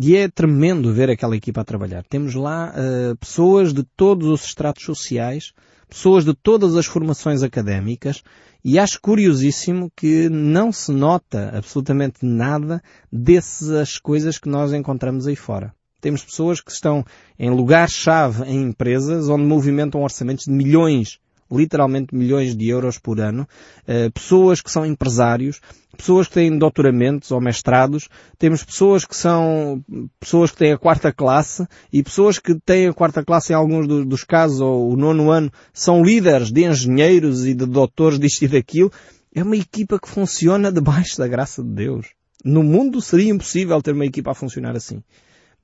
e 0.00 0.16
é 0.16 0.28
tremendo 0.28 0.92
ver 0.92 1.10
aquela 1.10 1.36
equipa 1.36 1.60
a 1.60 1.64
trabalhar. 1.64 2.04
Temos 2.04 2.34
lá 2.34 2.72
uh, 2.72 3.16
pessoas 3.16 3.72
de 3.72 3.82
todos 3.96 4.28
os 4.28 4.44
estratos 4.44 4.84
sociais, 4.84 5.52
pessoas 5.88 6.24
de 6.24 6.34
todas 6.34 6.76
as 6.76 6.86
formações 6.86 7.42
académicas, 7.42 8.22
e 8.64 8.78
acho 8.78 9.00
curiosíssimo 9.00 9.90
que 9.94 10.28
não 10.28 10.72
se 10.72 10.90
nota 10.90 11.50
absolutamente 11.56 12.24
nada 12.24 12.82
dessas 13.12 13.98
coisas 13.98 14.38
que 14.38 14.48
nós 14.48 14.72
encontramos 14.72 15.26
aí 15.26 15.36
fora. 15.36 15.74
Temos 16.04 16.22
pessoas 16.22 16.60
que 16.60 16.70
estão 16.70 17.02
em 17.38 17.48
lugar-chave 17.48 18.44
em 18.44 18.60
empresas 18.60 19.30
onde 19.30 19.42
movimentam 19.44 20.02
orçamentos 20.02 20.44
de 20.44 20.50
milhões 20.50 21.18
literalmente 21.50 22.14
milhões 22.14 22.54
de 22.54 22.68
euros 22.68 22.98
por 22.98 23.20
ano, 23.20 23.46
uh, 23.82 24.10
pessoas 24.12 24.60
que 24.60 24.70
são 24.70 24.84
empresários, 24.84 25.60
pessoas 25.96 26.26
que 26.26 26.34
têm 26.34 26.58
doutoramentos 26.58 27.30
ou 27.30 27.40
mestrados, 27.40 28.08
temos 28.38 28.62
pessoas 28.64 29.04
que 29.04 29.16
são 29.16 29.82
pessoas 30.18 30.50
que 30.50 30.58
têm 30.58 30.72
a 30.72 30.78
quarta 30.78 31.10
classe 31.12 31.66
e 31.92 32.02
pessoas 32.02 32.38
que 32.38 32.54
têm 32.66 32.88
a 32.88 32.92
quarta 32.92 33.24
classe 33.24 33.52
em 33.52 33.56
alguns 33.56 33.86
do, 33.86 34.04
dos 34.04 34.24
casos 34.24 34.60
ou 34.60 34.92
o 34.92 34.96
nono 34.96 35.30
ano 35.30 35.50
são 35.72 36.02
líderes 36.02 36.50
de 36.50 36.64
engenheiros 36.64 37.46
e 37.46 37.54
de 37.54 37.64
doutores 37.64 38.18
disto 38.18 38.42
e 38.42 38.48
daquilo. 38.48 38.92
É 39.34 39.42
uma 39.42 39.56
equipa 39.56 39.98
que 39.98 40.08
funciona 40.08 40.70
debaixo 40.70 41.16
da 41.16 41.28
graça 41.28 41.62
de 41.62 41.70
Deus. 41.70 42.08
No 42.44 42.62
mundo 42.62 43.00
seria 43.00 43.32
impossível 43.32 43.80
ter 43.80 43.92
uma 43.92 44.06
equipa 44.06 44.32
a 44.32 44.34
funcionar 44.34 44.76
assim. 44.76 45.02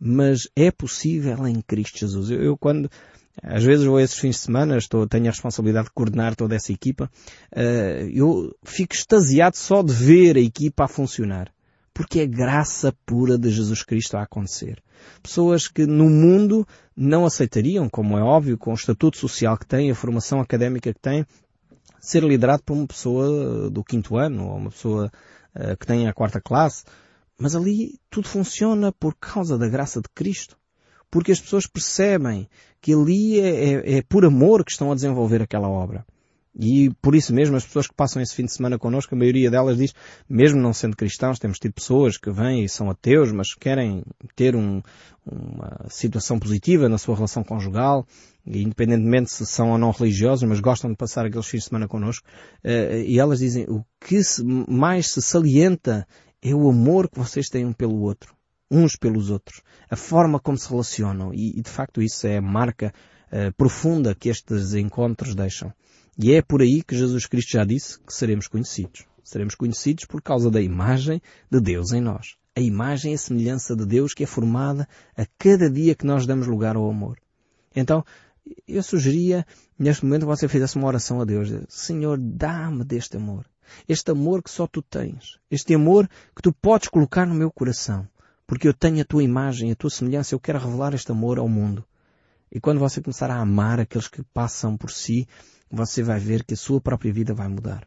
Mas 0.00 0.48
é 0.56 0.70
possível 0.70 1.46
em 1.46 1.60
Cristo 1.60 1.98
Jesus. 1.98 2.30
Eu, 2.30 2.42
eu 2.42 2.56
quando 2.56 2.90
às 3.42 3.62
vezes 3.62 3.84
vou 3.86 4.00
esses 4.00 4.18
fins 4.18 4.36
de 4.36 4.42
semana, 4.42 4.76
estou, 4.76 5.06
tenho 5.06 5.26
a 5.26 5.30
responsabilidade 5.30 5.86
de 5.86 5.94
coordenar 5.94 6.34
toda 6.34 6.54
essa 6.54 6.72
equipa. 6.72 7.10
Uh, 7.52 8.08
eu 8.12 8.56
fico 8.62 8.94
extasiado 8.94 9.56
só 9.56 9.82
de 9.82 9.92
ver 9.92 10.36
a 10.36 10.40
equipa 10.40 10.84
a 10.84 10.88
funcionar. 10.88 11.50
Porque 11.94 12.20
é 12.20 12.26
graça 12.26 12.94
pura 13.04 13.38
de 13.38 13.50
Jesus 13.50 13.82
Cristo 13.82 14.16
a 14.16 14.22
acontecer. 14.22 14.82
Pessoas 15.22 15.68
que 15.68 15.86
no 15.86 16.08
mundo 16.08 16.66
não 16.96 17.24
aceitariam, 17.24 17.88
como 17.88 18.16
é 18.18 18.22
óbvio, 18.22 18.58
com 18.58 18.70
o 18.72 18.74
estatuto 18.74 19.16
social 19.16 19.56
que 19.56 19.66
têm, 19.66 19.90
a 19.90 19.94
formação 19.94 20.40
académica 20.40 20.92
que 20.92 21.00
têm, 21.00 21.26
ser 22.00 22.22
liderado 22.22 22.62
por 22.62 22.74
uma 22.74 22.86
pessoa 22.86 23.70
do 23.70 23.84
quinto 23.84 24.16
ano, 24.16 24.48
ou 24.48 24.56
uma 24.56 24.70
pessoa 24.70 25.10
uh, 25.54 25.76
que 25.76 25.86
tem 25.86 26.08
a 26.08 26.12
quarta 26.12 26.40
classe. 26.40 26.84
Mas 27.40 27.56
ali 27.56 27.98
tudo 28.10 28.28
funciona 28.28 28.92
por 28.92 29.14
causa 29.14 29.56
da 29.56 29.68
graça 29.68 30.00
de 30.00 30.08
Cristo 30.14 30.60
porque 31.10 31.32
as 31.32 31.40
pessoas 31.40 31.66
percebem 31.66 32.48
que 32.80 32.94
ali 32.94 33.40
é, 33.40 33.48
é, 33.48 33.98
é, 33.98 34.02
por 34.02 34.24
amor 34.24 34.64
que 34.64 34.70
estão 34.70 34.92
a 34.92 34.94
desenvolver 34.94 35.42
aquela 35.42 35.68
obra. 35.68 36.06
E 36.58 36.90
por 37.00 37.14
isso 37.14 37.32
mesmo 37.32 37.56
as 37.56 37.64
pessoas 37.64 37.86
que 37.86 37.94
passam 37.94 38.20
esse 38.20 38.34
fim 38.34 38.44
de 38.44 38.52
semana 38.52 38.78
connosco, 38.78 39.14
a 39.14 39.18
maioria 39.18 39.50
delas 39.50 39.76
diz, 39.76 39.94
mesmo 40.28 40.60
não 40.60 40.72
sendo 40.72 40.96
cristãos, 40.96 41.38
temos 41.38 41.58
tido 41.58 41.72
pessoas 41.72 42.18
que 42.18 42.30
vêm 42.30 42.64
e 42.64 42.68
são 42.68 42.90
ateus, 42.90 43.30
mas 43.30 43.54
querem 43.54 44.02
ter 44.34 44.56
um, 44.56 44.82
uma 45.24 45.86
situação 45.88 46.40
positiva 46.40 46.88
na 46.88 46.98
sua 46.98 47.14
relação 47.14 47.44
conjugal, 47.44 48.04
independentemente 48.44 49.30
se 49.30 49.46
são 49.46 49.70
ou 49.70 49.78
não 49.78 49.92
religiosos, 49.92 50.48
mas 50.48 50.58
gostam 50.58 50.90
de 50.90 50.96
passar 50.96 51.24
aqueles 51.24 51.46
fins 51.46 51.60
de 51.60 51.68
semana 51.68 51.86
connosco, 51.86 52.26
eh, 52.64 53.04
e 53.06 53.20
elas 53.20 53.38
dizem, 53.38 53.64
o 53.68 53.84
que 54.00 54.20
mais 54.68 55.12
se 55.12 55.22
salienta 55.22 56.04
é 56.42 56.54
o 56.54 56.68
amor 56.68 57.08
que 57.08 57.18
vocês 57.18 57.48
têm 57.48 57.64
um 57.64 57.72
pelo 57.72 58.00
outro 58.00 58.34
uns 58.70 58.94
pelos 58.94 59.30
outros, 59.30 59.62
a 59.90 59.96
forma 59.96 60.38
como 60.38 60.56
se 60.56 60.68
relacionam 60.68 61.34
e, 61.34 61.58
e 61.58 61.62
de 61.62 61.68
facto 61.68 62.00
isso 62.00 62.26
é 62.26 62.36
a 62.36 62.42
marca 62.42 62.94
uh, 63.32 63.52
profunda 63.54 64.14
que 64.14 64.28
estes 64.28 64.74
encontros 64.74 65.34
deixam. 65.34 65.72
E 66.16 66.32
é 66.32 66.42
por 66.42 66.62
aí 66.62 66.82
que 66.82 66.96
Jesus 66.96 67.26
Cristo 67.26 67.52
já 67.52 67.64
disse 67.64 67.98
que 67.98 68.12
seremos 68.14 68.46
conhecidos. 68.46 69.04
Seremos 69.24 69.54
conhecidos 69.54 70.04
por 70.04 70.22
causa 70.22 70.50
da 70.50 70.60
imagem 70.60 71.20
de 71.50 71.60
Deus 71.60 71.92
em 71.92 72.00
nós. 72.00 72.36
A 72.54 72.60
imagem 72.60 73.12
e 73.12 73.14
a 73.14 73.18
semelhança 73.18 73.74
de 73.74 73.86
Deus 73.86 74.12
que 74.12 74.24
é 74.24 74.26
formada 74.26 74.88
a 75.16 75.24
cada 75.38 75.70
dia 75.70 75.94
que 75.94 76.06
nós 76.06 76.26
damos 76.26 76.46
lugar 76.46 76.76
ao 76.76 76.88
amor. 76.88 77.18
Então, 77.74 78.04
eu 78.66 78.82
sugeria, 78.82 79.46
neste 79.78 80.04
momento, 80.04 80.22
que 80.22 80.26
você 80.26 80.48
fizesse 80.48 80.76
uma 80.76 80.88
oração 80.88 81.20
a 81.20 81.24
Deus. 81.24 81.48
Senhor, 81.68 82.18
dá-me 82.18 82.84
deste 82.84 83.16
amor. 83.16 83.46
Este 83.88 84.10
amor 84.10 84.42
que 84.42 84.50
só 84.50 84.66
tu 84.66 84.82
tens. 84.82 85.38
Este 85.50 85.74
amor 85.74 86.08
que 86.34 86.42
tu 86.42 86.52
podes 86.52 86.88
colocar 86.88 87.26
no 87.26 87.34
meu 87.34 87.50
coração 87.50 88.08
porque 88.50 88.66
eu 88.66 88.74
tenho 88.74 89.00
a 89.00 89.04
tua 89.04 89.22
imagem, 89.22 89.70
a 89.70 89.76
tua 89.76 89.90
semelhança, 89.90 90.34
eu 90.34 90.40
quero 90.40 90.58
revelar 90.58 90.92
este 90.92 91.12
amor 91.12 91.38
ao 91.38 91.48
mundo. 91.48 91.84
E 92.50 92.58
quando 92.58 92.80
você 92.80 93.00
começar 93.00 93.30
a 93.30 93.36
amar 93.36 93.78
aqueles 93.78 94.08
que 94.08 94.24
passam 94.24 94.76
por 94.76 94.90
si, 94.90 95.28
você 95.70 96.02
vai 96.02 96.18
ver 96.18 96.42
que 96.42 96.54
a 96.54 96.56
sua 96.56 96.80
própria 96.80 97.12
vida 97.12 97.32
vai 97.32 97.46
mudar. 97.46 97.86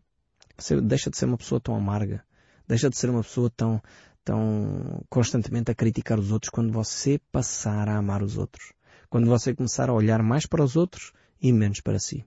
Você 0.57 0.79
deixa 0.79 1.09
de 1.09 1.17
ser 1.17 1.25
uma 1.25 1.37
pessoa 1.37 1.59
tão 1.59 1.75
amarga, 1.75 2.23
deixa 2.65 2.89
de 2.89 2.95
ser 2.95 3.09
uma 3.09 3.21
pessoa 3.21 3.49
tão, 3.49 3.81
tão 4.23 5.03
constantemente 5.09 5.69
a 5.69 5.75
criticar 5.75 6.17
os 6.17 6.31
outros 6.31 6.49
quando 6.49 6.71
você 6.71 7.19
passar 7.29 7.89
a 7.89 7.97
amar 7.97 8.23
os 8.23 8.37
outros. 8.37 8.71
Quando 9.09 9.27
você 9.27 9.53
começar 9.53 9.89
a 9.89 9.93
olhar 9.93 10.23
mais 10.23 10.45
para 10.45 10.63
os 10.63 10.77
outros 10.77 11.11
e 11.41 11.51
menos 11.51 11.81
para 11.81 11.99
si. 11.99 12.23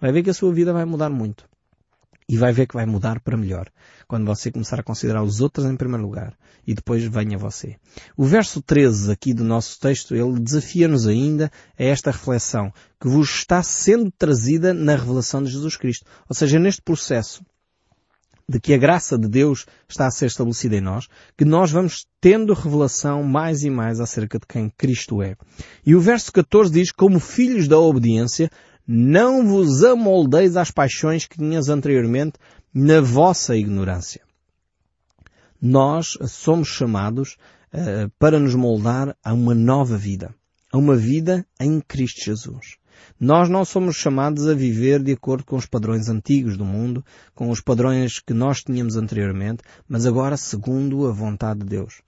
Vai 0.00 0.12
ver 0.12 0.22
que 0.22 0.30
a 0.30 0.34
sua 0.34 0.54
vida 0.54 0.72
vai 0.72 0.84
mudar 0.84 1.10
muito. 1.10 1.49
E 2.30 2.36
vai 2.36 2.52
ver 2.52 2.68
que 2.68 2.76
vai 2.76 2.86
mudar 2.86 3.18
para 3.18 3.36
melhor 3.36 3.68
quando 4.06 4.24
você 4.24 4.52
começar 4.52 4.78
a 4.78 4.84
considerar 4.84 5.20
os 5.20 5.40
outros 5.40 5.66
em 5.66 5.74
primeiro 5.74 6.04
lugar 6.04 6.32
e 6.64 6.72
depois 6.72 7.02
venha 7.02 7.36
você. 7.36 7.74
O 8.16 8.24
verso 8.24 8.62
13 8.62 9.10
aqui 9.10 9.34
do 9.34 9.42
nosso 9.42 9.80
texto, 9.80 10.14
ele 10.14 10.38
desafia-nos 10.38 11.08
ainda 11.08 11.50
a 11.76 11.82
esta 11.82 12.12
reflexão 12.12 12.72
que 13.00 13.08
vos 13.08 13.28
está 13.30 13.60
sendo 13.64 14.12
trazida 14.12 14.72
na 14.72 14.94
revelação 14.94 15.42
de 15.42 15.50
Jesus 15.50 15.76
Cristo. 15.76 16.06
Ou 16.28 16.36
seja, 16.36 16.56
neste 16.60 16.80
processo 16.82 17.44
de 18.48 18.60
que 18.60 18.74
a 18.74 18.78
graça 18.78 19.18
de 19.18 19.28
Deus 19.28 19.66
está 19.88 20.06
a 20.06 20.10
ser 20.12 20.26
estabelecida 20.26 20.76
em 20.76 20.80
nós, 20.80 21.08
que 21.36 21.44
nós 21.44 21.72
vamos 21.72 22.06
tendo 22.20 22.54
revelação 22.54 23.24
mais 23.24 23.64
e 23.64 23.70
mais 23.70 23.98
acerca 23.98 24.38
de 24.38 24.46
quem 24.46 24.70
Cristo 24.70 25.20
é. 25.20 25.34
E 25.84 25.96
o 25.96 26.00
verso 26.00 26.32
14 26.32 26.70
diz, 26.72 26.92
como 26.92 27.18
filhos 27.18 27.66
da 27.66 27.78
obediência, 27.78 28.48
não 28.92 29.46
vos 29.46 29.84
amoldeis 29.84 30.56
às 30.56 30.72
paixões 30.72 31.24
que 31.24 31.38
tinhas 31.38 31.68
anteriormente 31.68 32.40
na 32.74 33.00
vossa 33.00 33.56
ignorância. 33.56 34.20
Nós 35.62 36.18
somos 36.26 36.66
chamados 36.66 37.36
uh, 37.72 38.10
para 38.18 38.40
nos 38.40 38.56
moldar 38.56 39.16
a 39.22 39.32
uma 39.32 39.54
nova 39.54 39.96
vida, 39.96 40.34
a 40.72 40.76
uma 40.76 40.96
vida 40.96 41.46
em 41.60 41.80
Cristo 41.80 42.24
Jesus. 42.24 42.78
Nós 43.18 43.48
não 43.48 43.64
somos 43.64 43.94
chamados 43.94 44.48
a 44.48 44.54
viver 44.54 45.00
de 45.00 45.12
acordo 45.12 45.44
com 45.44 45.54
os 45.54 45.66
padrões 45.66 46.08
antigos 46.08 46.56
do 46.56 46.64
mundo, 46.64 47.04
com 47.32 47.48
os 47.48 47.60
padrões 47.60 48.18
que 48.18 48.34
nós 48.34 48.60
tínhamos 48.60 48.96
anteriormente, 48.96 49.62
mas 49.88 50.04
agora 50.04 50.36
segundo 50.36 51.06
a 51.06 51.12
vontade 51.12 51.60
de 51.60 51.66
Deus. 51.66 52.02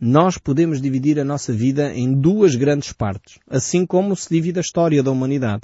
Nós 0.00 0.38
podemos 0.38 0.80
dividir 0.80 1.18
a 1.18 1.24
nossa 1.24 1.52
vida 1.52 1.92
em 1.92 2.12
duas 2.12 2.54
grandes 2.54 2.92
partes, 2.92 3.40
assim 3.50 3.84
como 3.84 4.14
se 4.14 4.28
divide 4.28 4.60
a 4.60 4.62
história 4.62 5.02
da 5.02 5.10
humanidade. 5.10 5.62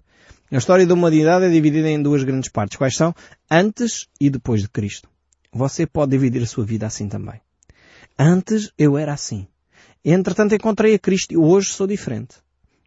A 0.54 0.58
história 0.58 0.87
da 0.87 0.94
humanidade 0.94 1.46
é 1.46 1.50
dividida 1.50 1.90
em 1.90 2.00
duas 2.00 2.23
grandes 2.23 2.49
partes. 2.49 2.78
Quais 2.78 2.94
são? 2.94 3.12
Antes 3.50 4.06
e 4.20 4.30
depois 4.30 4.62
de 4.62 4.68
Cristo. 4.68 5.08
Você 5.52 5.84
pode 5.84 6.12
dividir 6.12 6.44
a 6.44 6.46
sua 6.46 6.64
vida 6.64 6.87
assim 6.87 7.08
também. 7.08 7.40
Antes 8.16 8.70
eu 8.78 8.96
era 8.96 9.12
assim. 9.12 9.49
Entretanto 10.04 10.54
encontrei 10.54 10.94
a 10.94 10.99
Cristo 11.00 11.34
e 11.34 11.37
hoje 11.37 11.70
sou 11.70 11.88
diferente. 11.88 12.37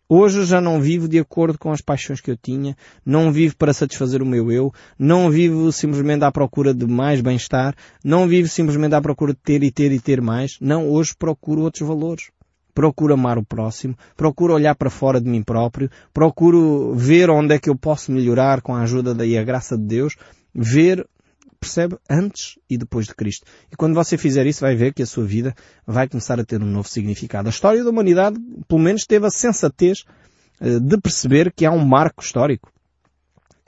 Hoje 0.07 0.45
já 0.45 0.61
não 0.61 0.79
vivo 0.79 1.09
de 1.09 1.19
acordo 1.19 1.59
com 1.59 1.69
as 1.69 1.81
paixões 1.81 2.21
que 2.21 2.31
eu 2.31 2.37
tinha, 2.37 2.73
não 3.05 3.33
vivo 3.33 3.57
para 3.57 3.73
satisfazer 3.73 4.21
o 4.21 4.25
meu 4.25 4.49
eu, 4.49 4.73
não 4.97 5.29
vivo 5.29 5.69
simplesmente 5.69 6.23
à 6.23 6.31
procura 6.31 6.73
de 6.73 6.87
mais 6.87 7.19
bem-estar, 7.19 7.75
não 8.01 8.29
vivo 8.29 8.47
simplesmente 8.47 8.95
à 8.95 9.01
procura 9.01 9.33
de 9.33 9.39
ter 9.41 9.61
e 9.61 9.71
ter 9.71 9.91
e 9.91 9.99
ter 9.99 10.21
mais. 10.21 10.57
Não, 10.61 10.87
hoje 10.89 11.13
procuro 11.19 11.63
outros 11.63 11.85
valores 11.85 12.29
procuro 12.77 13.15
amar 13.15 13.39
o 13.39 13.43
próximo, 13.43 13.97
procuro 14.15 14.53
olhar 14.53 14.75
para 14.75 14.91
fora 14.91 15.19
de 15.19 15.27
mim 15.27 15.41
próprio, 15.41 15.89
procuro 16.13 16.93
ver 16.93 17.27
onde 17.27 17.55
é 17.55 17.59
que 17.59 17.71
eu 17.71 17.75
posso 17.75 18.11
melhorar 18.11 18.61
com 18.61 18.75
a 18.75 18.81
ajuda 18.81 19.15
da 19.15 19.25
e 19.25 19.35
a 19.35 19.43
graça 19.43 19.75
de 19.75 19.83
Deus, 19.83 20.15
ver 20.53 21.03
percebe? 21.59 21.97
Antes 22.07 22.59
e 22.69 22.77
depois 22.77 23.07
de 23.07 23.15
Cristo. 23.15 23.47
E 23.71 23.75
quando 23.75 23.95
você 23.95 24.15
fizer 24.15 24.45
isso, 24.45 24.61
vai 24.61 24.75
ver 24.75 24.93
que 24.93 25.01
a 25.01 25.07
sua 25.07 25.25
vida 25.25 25.55
vai 25.87 26.07
começar 26.07 26.39
a 26.39 26.45
ter 26.45 26.61
um 26.61 26.67
novo 26.67 26.87
significado. 26.87 27.47
A 27.47 27.49
história 27.49 27.83
da 27.83 27.89
humanidade, 27.89 28.37
pelo 28.67 28.79
menos, 28.79 29.07
teve 29.07 29.25
a 29.25 29.31
sensatez 29.31 30.03
eh, 30.61 30.79
de 30.79 31.01
perceber 31.01 31.51
que 31.51 31.65
há 31.65 31.71
um 31.71 31.83
marco 31.83 32.21
histórico. 32.21 32.71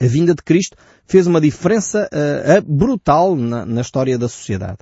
A 0.00 0.06
vinda 0.06 0.36
de 0.36 0.42
Cristo 0.44 0.76
fez 1.04 1.26
uma 1.26 1.40
diferença 1.40 2.08
uh, 2.12 2.62
brutal 2.62 3.34
na, 3.34 3.66
na 3.66 3.80
história 3.80 4.16
da 4.16 4.28
sociedade. 4.28 4.78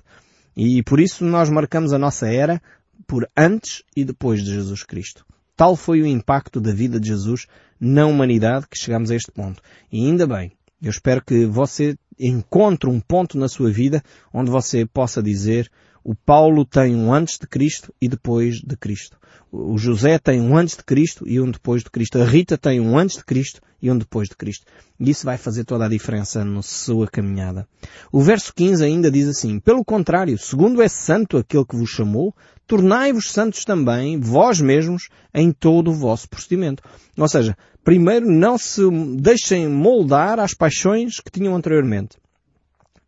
E 0.54 0.82
por 0.82 0.98
isso 0.98 1.24
nós 1.24 1.48
marcamos 1.48 1.92
a 1.92 1.98
nossa 1.98 2.26
era 2.26 2.60
por 3.08 3.28
antes 3.34 3.82
e 3.96 4.04
depois 4.04 4.44
de 4.44 4.52
Jesus 4.52 4.84
Cristo. 4.84 5.26
Tal 5.56 5.74
foi 5.74 6.02
o 6.02 6.06
impacto 6.06 6.60
da 6.60 6.72
vida 6.72 7.00
de 7.00 7.08
Jesus 7.08 7.46
na 7.80 8.06
humanidade 8.06 8.68
que 8.68 8.78
chegamos 8.78 9.10
a 9.10 9.16
este 9.16 9.32
ponto. 9.32 9.60
E 9.90 10.06
ainda 10.06 10.26
bem, 10.26 10.52
eu 10.80 10.90
espero 10.90 11.24
que 11.24 11.46
você 11.46 11.96
encontre 12.18 12.88
um 12.88 13.00
ponto 13.00 13.38
na 13.38 13.48
sua 13.48 13.70
vida 13.70 14.02
onde 14.32 14.50
você 14.50 14.84
possa 14.86 15.22
dizer 15.22 15.70
o 16.08 16.14
Paulo 16.14 16.64
tem 16.64 16.94
um 16.94 17.12
antes 17.12 17.38
de 17.38 17.46
Cristo 17.46 17.92
e 18.00 18.08
depois 18.08 18.62
de 18.62 18.76
Cristo. 18.78 19.18
O 19.52 19.76
José 19.76 20.18
tem 20.18 20.40
um 20.40 20.56
antes 20.56 20.74
de 20.74 20.82
Cristo 20.82 21.28
e 21.28 21.38
um 21.38 21.50
depois 21.50 21.82
de 21.82 21.90
Cristo. 21.90 22.18
A 22.18 22.24
Rita 22.24 22.56
tem 22.56 22.80
um 22.80 22.96
antes 22.96 23.18
de 23.18 23.24
Cristo 23.26 23.60
e 23.80 23.90
um 23.90 23.98
depois 23.98 24.28
de 24.28 24.34
Cristo. 24.34 24.64
E 24.98 25.10
isso 25.10 25.26
vai 25.26 25.36
fazer 25.36 25.64
toda 25.64 25.84
a 25.84 25.88
diferença 25.88 26.44
na 26.44 26.62
sua 26.62 27.06
caminhada. 27.06 27.68
O 28.10 28.22
verso 28.22 28.54
15 28.54 28.82
ainda 28.82 29.10
diz 29.10 29.28
assim, 29.28 29.60
Pelo 29.60 29.84
contrário, 29.84 30.38
segundo 30.38 30.80
é 30.80 30.88
santo 30.88 31.36
aquele 31.36 31.66
que 31.66 31.76
vos 31.76 31.90
chamou, 31.90 32.34
tornai-vos 32.66 33.30
santos 33.30 33.64
também, 33.64 34.18
vós 34.18 34.62
mesmos, 34.62 35.10
em 35.34 35.52
todo 35.52 35.90
o 35.90 35.94
vosso 35.94 36.28
procedimento. 36.28 36.82
Ou 37.18 37.28
seja, 37.28 37.54
primeiro 37.88 38.30
não 38.30 38.58
se 38.58 38.82
deixem 39.16 39.66
moldar 39.66 40.38
às 40.38 40.52
paixões 40.52 41.20
que 41.20 41.30
tinham 41.30 41.56
anteriormente. 41.56 42.18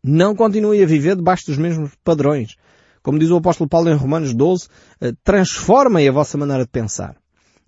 Não 0.03 0.35
continuem 0.35 0.83
a 0.83 0.87
viver 0.87 1.17
debaixo 1.17 1.45
dos 1.49 1.59
mesmos 1.59 1.91
padrões. 2.03 2.57
Como 3.03 3.19
diz 3.19 3.29
o 3.29 3.37
apóstolo 3.37 3.69
Paulo 3.69 3.91
em 3.91 3.95
Romanos 3.95 4.33
12, 4.33 4.69
eh, 5.03 5.13
transformem 5.23 6.09
a 6.09 6.13
vossa 6.13 6.39
maneira 6.39 6.63
de 6.65 6.71
pensar. 6.71 7.15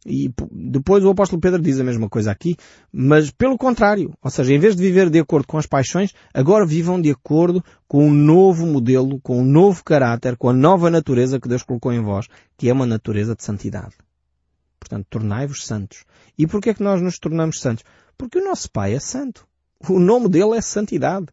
E 0.07 0.33
depois 0.51 1.05
o 1.05 1.11
apóstolo 1.11 1.39
Pedro 1.39 1.61
diz 1.61 1.79
a 1.79 1.85
mesma 1.85 2.09
coisa 2.09 2.31
aqui, 2.31 2.57
mas 2.91 3.31
pelo 3.31 3.59
contrário. 3.59 4.15
Ou 4.23 4.31
seja, 4.31 4.55
em 4.55 4.59
vez 4.59 4.75
de 4.75 4.81
viver 4.81 5.11
de 5.11 5.19
acordo 5.19 5.47
com 5.47 5.59
as 5.59 5.67
paixões, 5.67 6.15
agora 6.33 6.65
vivam 6.65 6.99
de 6.99 7.11
acordo 7.11 7.63
com 7.87 8.07
um 8.07 8.11
novo 8.11 8.65
modelo, 8.67 9.21
com 9.21 9.39
um 9.39 9.45
novo 9.45 9.85
caráter, 9.85 10.35
com 10.35 10.49
a 10.49 10.55
nova 10.55 10.89
natureza 10.89 11.39
que 11.39 11.47
Deus 11.47 11.63
colocou 11.63 11.93
em 11.93 12.01
vós, 12.01 12.27
que 12.57 12.71
é 12.71 12.73
uma 12.73 12.87
natureza 12.87 13.37
de 13.37 13.45
santidade. 13.45 13.93
Portanto, 14.83 15.07
tornai-vos 15.09 15.65
santos. 15.65 16.05
E 16.37 16.45
porquê 16.45 16.71
é 16.71 16.75
que 16.75 16.83
nós 16.83 17.01
nos 17.01 17.17
tornamos 17.17 17.61
santos? 17.61 17.85
Porque 18.19 18.39
o 18.39 18.45
nosso 18.45 18.69
Pai 18.69 18.93
é 18.95 18.99
santo. 18.99 19.47
O 19.89 20.01
nome 20.01 20.29
dele 20.29 20.57
é 20.57 20.61
santidade. 20.61 21.27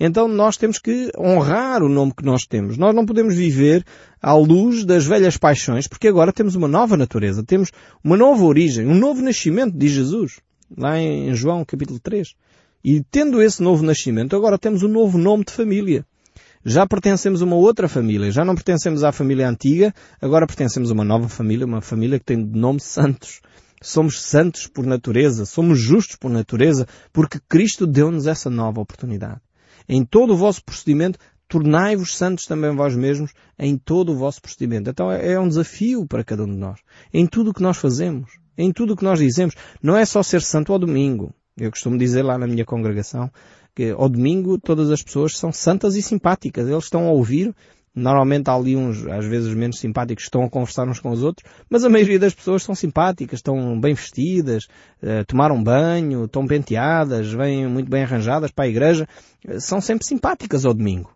Então 0.00 0.26
nós 0.26 0.56
temos 0.56 0.78
que 0.78 1.10
honrar 1.18 1.82
o 1.82 1.90
nome 1.90 2.14
que 2.16 2.24
nós 2.24 2.46
temos. 2.46 2.78
Nós 2.78 2.94
não 2.94 3.04
podemos 3.04 3.34
viver 3.34 3.84
à 4.20 4.32
luz 4.32 4.82
das 4.86 5.04
velhas 5.04 5.36
paixões, 5.36 5.86
porque 5.86 6.08
agora 6.08 6.32
temos 6.32 6.54
uma 6.54 6.68
nova 6.68 6.96
natureza, 6.96 7.44
temos 7.44 7.70
uma 8.02 8.16
nova 8.16 8.42
origem, 8.44 8.86
um 8.86 8.94
novo 8.94 9.20
nascimento, 9.20 9.76
diz 9.76 9.92
Jesus, 9.92 10.40
lá 10.74 10.98
em 10.98 11.34
João 11.34 11.66
capítulo 11.66 12.00
3. 12.00 12.34
E 12.82 13.02
tendo 13.10 13.42
esse 13.42 13.62
novo 13.62 13.84
nascimento, 13.84 14.34
agora 14.34 14.58
temos 14.58 14.82
um 14.82 14.88
novo 14.88 15.18
nome 15.18 15.44
de 15.44 15.52
família. 15.52 16.06
Já 16.68 16.84
pertencemos 16.84 17.40
a 17.42 17.44
uma 17.44 17.54
outra 17.54 17.88
família, 17.88 18.28
já 18.32 18.44
não 18.44 18.56
pertencemos 18.56 19.04
à 19.04 19.12
família 19.12 19.48
antiga, 19.48 19.94
agora 20.20 20.48
pertencemos 20.48 20.90
a 20.90 20.94
uma 20.94 21.04
nova 21.04 21.28
família, 21.28 21.64
uma 21.64 21.80
família 21.80 22.18
que 22.18 22.24
tem 22.24 22.44
de 22.44 22.58
nome 22.58 22.80
Santos. 22.80 23.40
Somos 23.80 24.20
santos 24.20 24.66
por 24.66 24.84
natureza, 24.84 25.46
somos 25.46 25.78
justos 25.78 26.16
por 26.16 26.28
natureza, 26.28 26.84
porque 27.12 27.38
Cristo 27.48 27.86
deu-nos 27.86 28.26
essa 28.26 28.50
nova 28.50 28.80
oportunidade. 28.80 29.40
Em 29.88 30.04
todo 30.04 30.32
o 30.32 30.36
vosso 30.36 30.64
procedimento, 30.64 31.20
tornai-vos 31.46 32.16
santos 32.16 32.46
também 32.46 32.74
vós 32.74 32.96
mesmos 32.96 33.30
em 33.56 33.78
todo 33.78 34.10
o 34.10 34.16
vosso 34.16 34.42
procedimento. 34.42 34.90
Então 34.90 35.12
é, 35.12 35.34
é 35.34 35.38
um 35.38 35.46
desafio 35.46 36.04
para 36.04 36.24
cada 36.24 36.42
um 36.42 36.48
de 36.48 36.58
nós. 36.58 36.80
Em 37.14 37.28
tudo 37.28 37.50
o 37.50 37.54
que 37.54 37.62
nós 37.62 37.76
fazemos, 37.76 38.40
em 38.58 38.72
tudo 38.72 38.94
o 38.94 38.96
que 38.96 39.04
nós 39.04 39.20
dizemos. 39.20 39.54
Não 39.80 39.96
é 39.96 40.04
só 40.04 40.20
ser 40.20 40.42
santo 40.42 40.72
ao 40.72 40.80
domingo. 40.80 41.32
Eu 41.56 41.70
costumo 41.70 41.96
dizer 41.96 42.22
lá 42.22 42.36
na 42.36 42.48
minha 42.48 42.64
congregação 42.64 43.30
que 43.76 43.90
ao 43.90 44.08
domingo 44.08 44.58
todas 44.58 44.90
as 44.90 45.02
pessoas 45.02 45.36
são 45.36 45.52
santas 45.52 45.94
e 45.94 46.02
simpáticas. 46.02 46.66
Eles 46.66 46.84
estão 46.84 47.06
a 47.06 47.12
ouvir 47.12 47.54
Normalmente 47.96 48.50
há 48.50 48.54
ali 48.54 48.76
uns, 48.76 49.06
às 49.06 49.24
vezes 49.24 49.54
menos 49.54 49.78
simpáticos, 49.78 50.24
estão 50.24 50.44
a 50.44 50.50
conversar 50.50 50.86
uns 50.86 51.00
com 51.00 51.08
os 51.08 51.22
outros, 51.22 51.50
mas 51.70 51.82
a 51.82 51.88
maioria 51.88 52.18
das 52.18 52.34
pessoas 52.34 52.62
são 52.62 52.74
simpáticas, 52.74 53.38
estão 53.38 53.80
bem 53.80 53.94
vestidas, 53.94 54.64
uh, 55.02 55.24
tomaram 55.26 55.64
banho, 55.64 56.26
estão 56.26 56.46
penteadas, 56.46 57.32
vêm 57.32 57.66
muito 57.66 57.88
bem 57.88 58.02
arranjadas 58.02 58.50
para 58.50 58.66
a 58.66 58.68
igreja, 58.68 59.08
uh, 59.48 59.58
são 59.58 59.80
sempre 59.80 60.06
simpáticas 60.06 60.66
ao 60.66 60.74
domingo. 60.74 61.10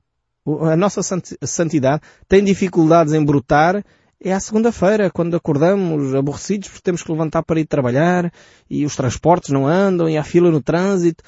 A 0.63 0.75
nossa 0.75 1.03
santidade 1.43 2.01
tem 2.27 2.43
dificuldades 2.43 3.13
em 3.13 3.23
brotar 3.23 3.85
é 4.23 4.33
à 4.33 4.41
segunda-feira, 4.41 5.11
quando 5.11 5.35
acordamos 5.35 6.15
aborrecidos 6.15 6.69
porque 6.69 6.83
temos 6.83 7.03
que 7.03 7.11
levantar 7.11 7.43
para 7.43 7.61
ir 7.61 7.67
trabalhar 7.67 8.31
e 8.69 8.85
os 8.85 8.95
transportes 8.95 9.51
não 9.51 9.67
andam 9.67 10.09
e 10.11 10.19
há 10.19 10.25
fila 10.25 10.51
no 10.51 10.63
trânsito. 10.63 11.25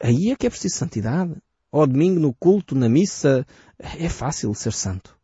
Aí 0.00 0.30
é 0.30 0.36
que 0.36 0.46
é 0.46 0.50
preciso 0.50 0.76
santidade 0.76 1.34
ao 1.70 1.86
domingo 1.86 2.20
no 2.20 2.32
culto, 2.32 2.74
na 2.74 2.88
missa, 2.88 3.44
é 3.78 4.08
fácil 4.08 4.54
ser 4.54 4.72
santo. 4.72 5.16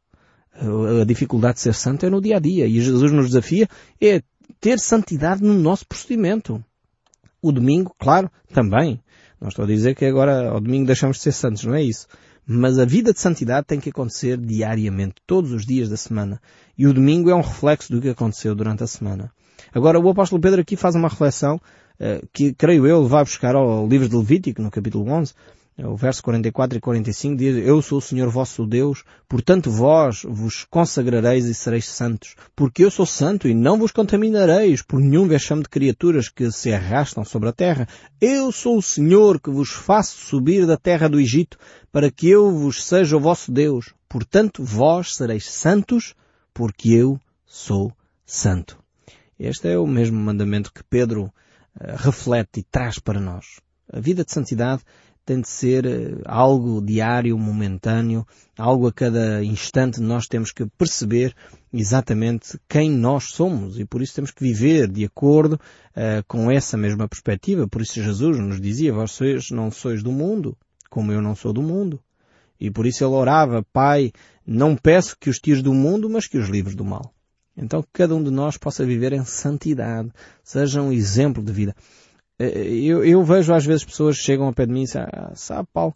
A 1.00 1.04
dificuldade 1.04 1.54
de 1.54 1.60
ser 1.60 1.74
santo 1.74 2.04
é 2.04 2.10
no 2.10 2.20
dia 2.20 2.36
a 2.36 2.40
dia 2.40 2.66
e 2.66 2.80
Jesus 2.80 3.12
nos 3.12 3.28
desafia 3.28 3.68
é 4.00 4.20
ter 4.60 4.78
santidade 4.80 5.42
no 5.42 5.54
nosso 5.54 5.86
procedimento. 5.86 6.62
O 7.40 7.52
domingo, 7.52 7.94
claro, 7.98 8.30
também. 8.52 9.00
Não 9.40 9.48
estou 9.48 9.64
a 9.64 9.68
dizer 9.68 9.94
que 9.94 10.04
agora 10.04 10.50
ao 10.50 10.60
domingo 10.60 10.86
deixamos 10.86 11.18
de 11.18 11.22
ser 11.22 11.32
santos, 11.32 11.64
não 11.64 11.74
é 11.74 11.82
isso. 11.82 12.06
Mas 12.44 12.78
a 12.78 12.84
vida 12.84 13.12
de 13.12 13.20
santidade 13.20 13.66
tem 13.66 13.78
que 13.78 13.90
acontecer 13.90 14.36
diariamente, 14.36 15.14
todos 15.26 15.52
os 15.52 15.64
dias 15.64 15.88
da 15.88 15.96
semana. 15.96 16.42
E 16.76 16.86
o 16.86 16.92
domingo 16.92 17.30
é 17.30 17.34
um 17.34 17.40
reflexo 17.40 17.92
do 17.92 18.00
que 18.00 18.08
aconteceu 18.08 18.56
durante 18.56 18.82
a 18.82 18.88
semana. 18.88 19.32
Agora, 19.72 20.00
o 20.00 20.08
apóstolo 20.08 20.42
Pedro 20.42 20.60
aqui 20.60 20.74
faz 20.74 20.96
uma 20.96 21.08
reflexão 21.08 21.60
que, 22.32 22.52
creio 22.54 22.86
eu, 22.86 23.06
vai 23.06 23.24
buscar 23.24 23.54
ao 23.54 23.86
livro 23.86 24.08
de 24.08 24.16
Levítico, 24.16 24.62
no 24.62 24.70
capítulo 24.70 25.10
11, 25.10 25.34
o 25.84 25.96
verso 25.96 26.22
44 26.22 26.76
e 26.76 26.80
45 26.80 27.36
diz, 27.36 27.66
Eu 27.66 27.80
sou 27.80 27.98
o 27.98 28.02
Senhor 28.02 28.28
vosso 28.28 28.66
Deus, 28.66 29.02
portanto 29.28 29.70
vós 29.70 30.22
vos 30.24 30.64
consagrareis 30.64 31.46
e 31.46 31.54
sereis 31.54 31.86
santos, 31.88 32.34
porque 32.54 32.84
eu 32.84 32.90
sou 32.90 33.06
santo 33.06 33.48
e 33.48 33.54
não 33.54 33.78
vos 33.78 33.90
contaminareis 33.90 34.82
por 34.82 35.00
nenhum 35.00 35.26
vexame 35.26 35.62
de 35.62 35.68
criaturas 35.68 36.28
que 36.28 36.50
se 36.50 36.72
arrastam 36.72 37.24
sobre 37.24 37.48
a 37.48 37.52
terra. 37.52 37.88
Eu 38.20 38.52
sou 38.52 38.76
o 38.76 38.82
Senhor 38.82 39.40
que 39.40 39.50
vos 39.50 39.70
faço 39.70 40.18
subir 40.18 40.66
da 40.66 40.76
terra 40.76 41.08
do 41.08 41.20
Egito, 41.20 41.58
para 41.90 42.10
que 42.10 42.28
eu 42.28 42.50
vos 42.50 42.84
seja 42.84 43.16
o 43.16 43.20
vosso 43.20 43.50
Deus. 43.50 43.94
Portanto 44.08 44.62
vós 44.62 45.16
sereis 45.16 45.50
santos, 45.50 46.14
porque 46.52 46.90
eu 46.90 47.18
sou 47.46 47.92
santo. 48.26 48.78
Este 49.38 49.68
é 49.68 49.78
o 49.78 49.86
mesmo 49.86 50.18
mandamento 50.20 50.72
que 50.72 50.84
Pedro 50.84 51.32
reflete 51.78 52.60
e 52.60 52.62
traz 52.62 52.98
para 52.98 53.20
nós. 53.20 53.60
A 53.92 54.00
vida 54.00 54.24
de 54.24 54.32
santidade 54.32 54.82
tem 55.24 55.40
de 55.40 55.48
ser 55.48 55.86
eh, 55.86 56.22
algo 56.24 56.80
diário, 56.80 57.38
momentâneo, 57.38 58.26
algo 58.58 58.88
a 58.88 58.92
cada 58.92 59.44
instante 59.44 60.00
nós 60.00 60.26
temos 60.26 60.50
que 60.50 60.66
perceber 60.66 61.34
exatamente 61.72 62.58
quem 62.68 62.90
nós 62.90 63.30
somos 63.30 63.78
e 63.78 63.84
por 63.84 64.02
isso 64.02 64.14
temos 64.14 64.30
que 64.30 64.42
viver 64.42 64.88
de 64.88 65.04
acordo 65.04 65.54
uh, 65.54 66.24
com 66.26 66.50
essa 66.50 66.76
mesma 66.76 67.06
perspectiva. 67.06 67.68
Por 67.68 67.80
isso 67.82 68.02
Jesus 68.02 68.38
nos 68.38 68.60
dizia, 68.60 68.92
sois, 69.06 69.50
não 69.50 69.70
sois 69.70 70.02
do 70.02 70.10
mundo, 70.10 70.56
como 70.88 71.12
eu 71.12 71.22
não 71.22 71.36
sou 71.36 71.52
do 71.52 71.62
mundo. 71.62 72.00
E 72.58 72.70
por 72.70 72.84
isso 72.84 73.04
ele 73.04 73.14
orava, 73.14 73.64
Pai, 73.72 74.12
não 74.44 74.74
peço 74.74 75.16
que 75.18 75.30
os 75.30 75.38
tires 75.38 75.62
do 75.62 75.72
mundo, 75.72 76.10
mas 76.10 76.26
que 76.26 76.38
os 76.38 76.48
livres 76.48 76.74
do 76.74 76.84
mal. 76.84 77.14
Então 77.60 77.82
que 77.82 77.88
cada 77.92 78.14
um 78.14 78.22
de 78.22 78.30
nós 78.30 78.56
possa 78.56 78.84
viver 78.84 79.12
em 79.12 79.24
santidade, 79.24 80.10
seja 80.42 80.80
um 80.80 80.90
exemplo 80.90 81.42
de 81.42 81.52
vida. 81.52 81.74
Eh, 82.38 82.72
eu, 82.84 83.04
eu, 83.04 83.22
vejo 83.22 83.52
às 83.52 83.66
vezes 83.66 83.84
pessoas 83.84 84.16
chegam 84.16 84.46
ao 84.46 84.52
pé 84.52 84.64
de 84.64 84.72
mim 84.72 84.82
e 84.82 84.84
dizem, 84.84 85.02
ah, 85.02 85.32
sabe 85.34 85.68
Paulo, 85.72 85.94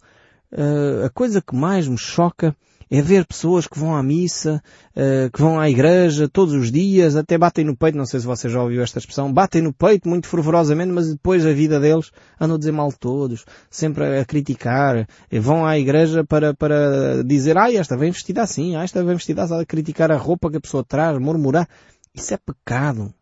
uh, 0.51 1.05
a 1.05 1.09
coisa 1.09 1.41
que 1.41 1.55
mais 1.55 1.87
me 1.87 1.97
choca 1.97 2.55
é 2.97 3.01
ver 3.01 3.25
pessoas 3.25 3.67
que 3.67 3.77
vão 3.77 3.95
à 3.95 4.03
missa, 4.03 4.61
uh, 4.95 5.31
que 5.31 5.41
vão 5.41 5.59
à 5.59 5.69
igreja 5.69 6.29
todos 6.29 6.53
os 6.53 6.71
dias, 6.71 7.15
até 7.15 7.37
batem 7.37 7.65
no 7.65 7.75
peito, 7.75 7.97
não 7.97 8.05
sei 8.05 8.19
se 8.19 8.25
você 8.25 8.49
já 8.49 8.61
ouviu 8.61 8.81
esta 8.81 8.99
expressão, 8.99 9.31
batem 9.31 9.61
no 9.61 9.73
peito 9.73 10.07
muito 10.07 10.27
fervorosamente, 10.27 10.91
mas 10.91 11.11
depois 11.11 11.45
a 11.45 11.51
vida 11.51 11.79
deles 11.79 12.11
andam 12.39 12.55
a 12.55 12.59
dizer 12.59 12.71
mal 12.71 12.91
todos, 12.91 13.45
sempre 13.69 14.19
a 14.19 14.25
criticar, 14.25 15.07
vão 15.31 15.65
à 15.65 15.77
igreja 15.77 16.23
para, 16.23 16.53
para 16.53 17.23
dizer, 17.23 17.57
ah, 17.57 17.71
esta 17.71 17.97
vem 17.97 18.11
vestida 18.11 18.43
assim, 18.43 18.75
ah, 18.75 18.83
esta 18.83 19.03
vem 19.03 19.15
vestida 19.15 19.43
assim, 19.43 19.59
a 19.59 19.65
criticar 19.65 20.11
a 20.11 20.17
roupa 20.17 20.49
que 20.49 20.57
a 20.57 20.61
pessoa 20.61 20.83
traz, 20.83 21.17
murmurar. 21.17 21.67
Isso 22.13 22.33
é 22.33 22.37
pecado. 22.37 23.13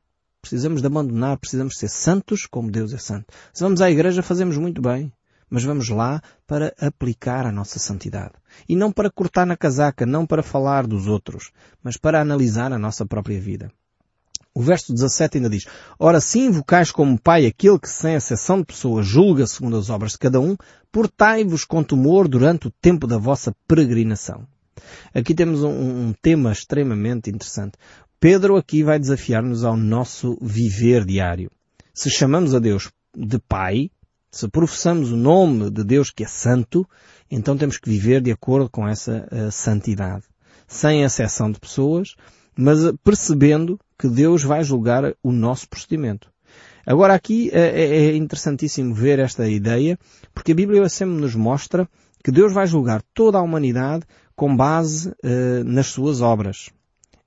Precisamos 0.41 0.81
de 0.81 0.87
abandonar, 0.87 1.37
precisamos 1.37 1.77
ser 1.77 1.87
santos 1.87 2.45
como 2.45 2.69
Deus 2.69 2.93
é 2.93 2.97
santo. 2.97 3.33
Se 3.53 3.63
vamos 3.63 3.81
à 3.81 3.89
igreja 3.89 4.21
fazemos 4.21 4.57
muito 4.57 4.81
bem, 4.81 5.11
mas 5.53 5.63
vamos 5.63 5.87
lá 5.87 6.19
para 6.47 6.73
aplicar 6.81 7.45
a 7.45 7.51
nossa 7.51 7.77
santidade. 7.77 8.33
E 8.67 8.75
não 8.75 8.91
para 8.91 9.11
cortar 9.11 9.45
na 9.45 9.55
casaca, 9.55 10.03
não 10.03 10.25
para 10.25 10.41
falar 10.41 10.87
dos 10.87 11.05
outros, 11.05 11.51
mas 11.83 11.95
para 11.95 12.19
analisar 12.19 12.73
a 12.73 12.79
nossa 12.79 13.05
própria 13.05 13.39
vida. 13.39 13.71
O 14.51 14.63
verso 14.63 14.91
17 14.91 15.37
ainda 15.37 15.51
diz, 15.51 15.67
Ora 15.99 16.19
se 16.19 16.39
invocais 16.39 16.89
como 16.89 17.21
Pai 17.21 17.45
aquele 17.45 17.77
que 17.77 17.87
sem 17.87 18.15
exceção 18.15 18.57
de 18.57 18.65
pessoas 18.65 19.05
julga 19.05 19.45
segundo 19.45 19.77
as 19.77 19.91
obras 19.91 20.13
de 20.13 20.17
cada 20.17 20.39
um, 20.39 20.57
portai-vos 20.91 21.65
com 21.65 21.83
temor 21.83 22.27
durante 22.27 22.65
o 22.65 22.73
tempo 22.81 23.05
da 23.05 23.19
vossa 23.19 23.55
peregrinação. 23.67 24.47
Aqui 25.13 25.35
temos 25.35 25.63
um, 25.63 25.69
um 26.07 26.13
tema 26.19 26.51
extremamente 26.51 27.29
interessante. 27.29 27.77
Pedro 28.19 28.55
aqui 28.55 28.81
vai 28.81 28.97
desafiar-nos 28.97 29.63
ao 29.63 29.77
nosso 29.77 30.35
viver 30.41 31.05
diário. 31.05 31.51
Se 31.93 32.09
chamamos 32.09 32.55
a 32.55 32.59
Deus 32.59 32.89
de 33.15 33.37
Pai, 33.37 33.91
se 34.33 34.47
professamos 34.47 35.11
o 35.11 35.15
nome 35.15 35.69
de 35.69 35.83
Deus 35.83 36.09
que 36.09 36.23
é 36.23 36.27
santo, 36.27 36.89
então 37.29 37.55
temos 37.55 37.77
que 37.77 37.87
viver 37.87 38.19
de 38.19 38.31
acordo 38.31 38.67
com 38.67 38.87
essa 38.87 39.27
uh, 39.31 39.51
santidade. 39.51 40.23
Sem 40.67 41.03
exceção 41.03 41.51
de 41.51 41.59
pessoas, 41.59 42.15
mas 42.57 42.79
percebendo 43.03 43.79
que 43.97 44.07
Deus 44.07 44.41
vai 44.41 44.63
julgar 44.63 45.13
o 45.21 45.31
nosso 45.31 45.69
procedimento. 45.69 46.31
Agora 46.83 47.13
aqui 47.13 47.51
é, 47.53 47.79
é 47.79 48.15
interessantíssimo 48.15 48.95
ver 48.95 49.19
esta 49.19 49.47
ideia, 49.47 49.99
porque 50.33 50.51
a 50.51 50.55
Bíblia 50.55 50.89
sempre 50.89 51.15
nos 51.15 51.35
mostra 51.35 51.87
que 52.23 52.31
Deus 52.31 52.51
vai 52.51 52.65
julgar 52.65 53.03
toda 53.13 53.37
a 53.37 53.41
humanidade 53.41 54.03
com 54.35 54.55
base 54.55 55.09
uh, 55.09 55.63
nas 55.63 55.87
suas 55.87 56.21
obras. 56.21 56.71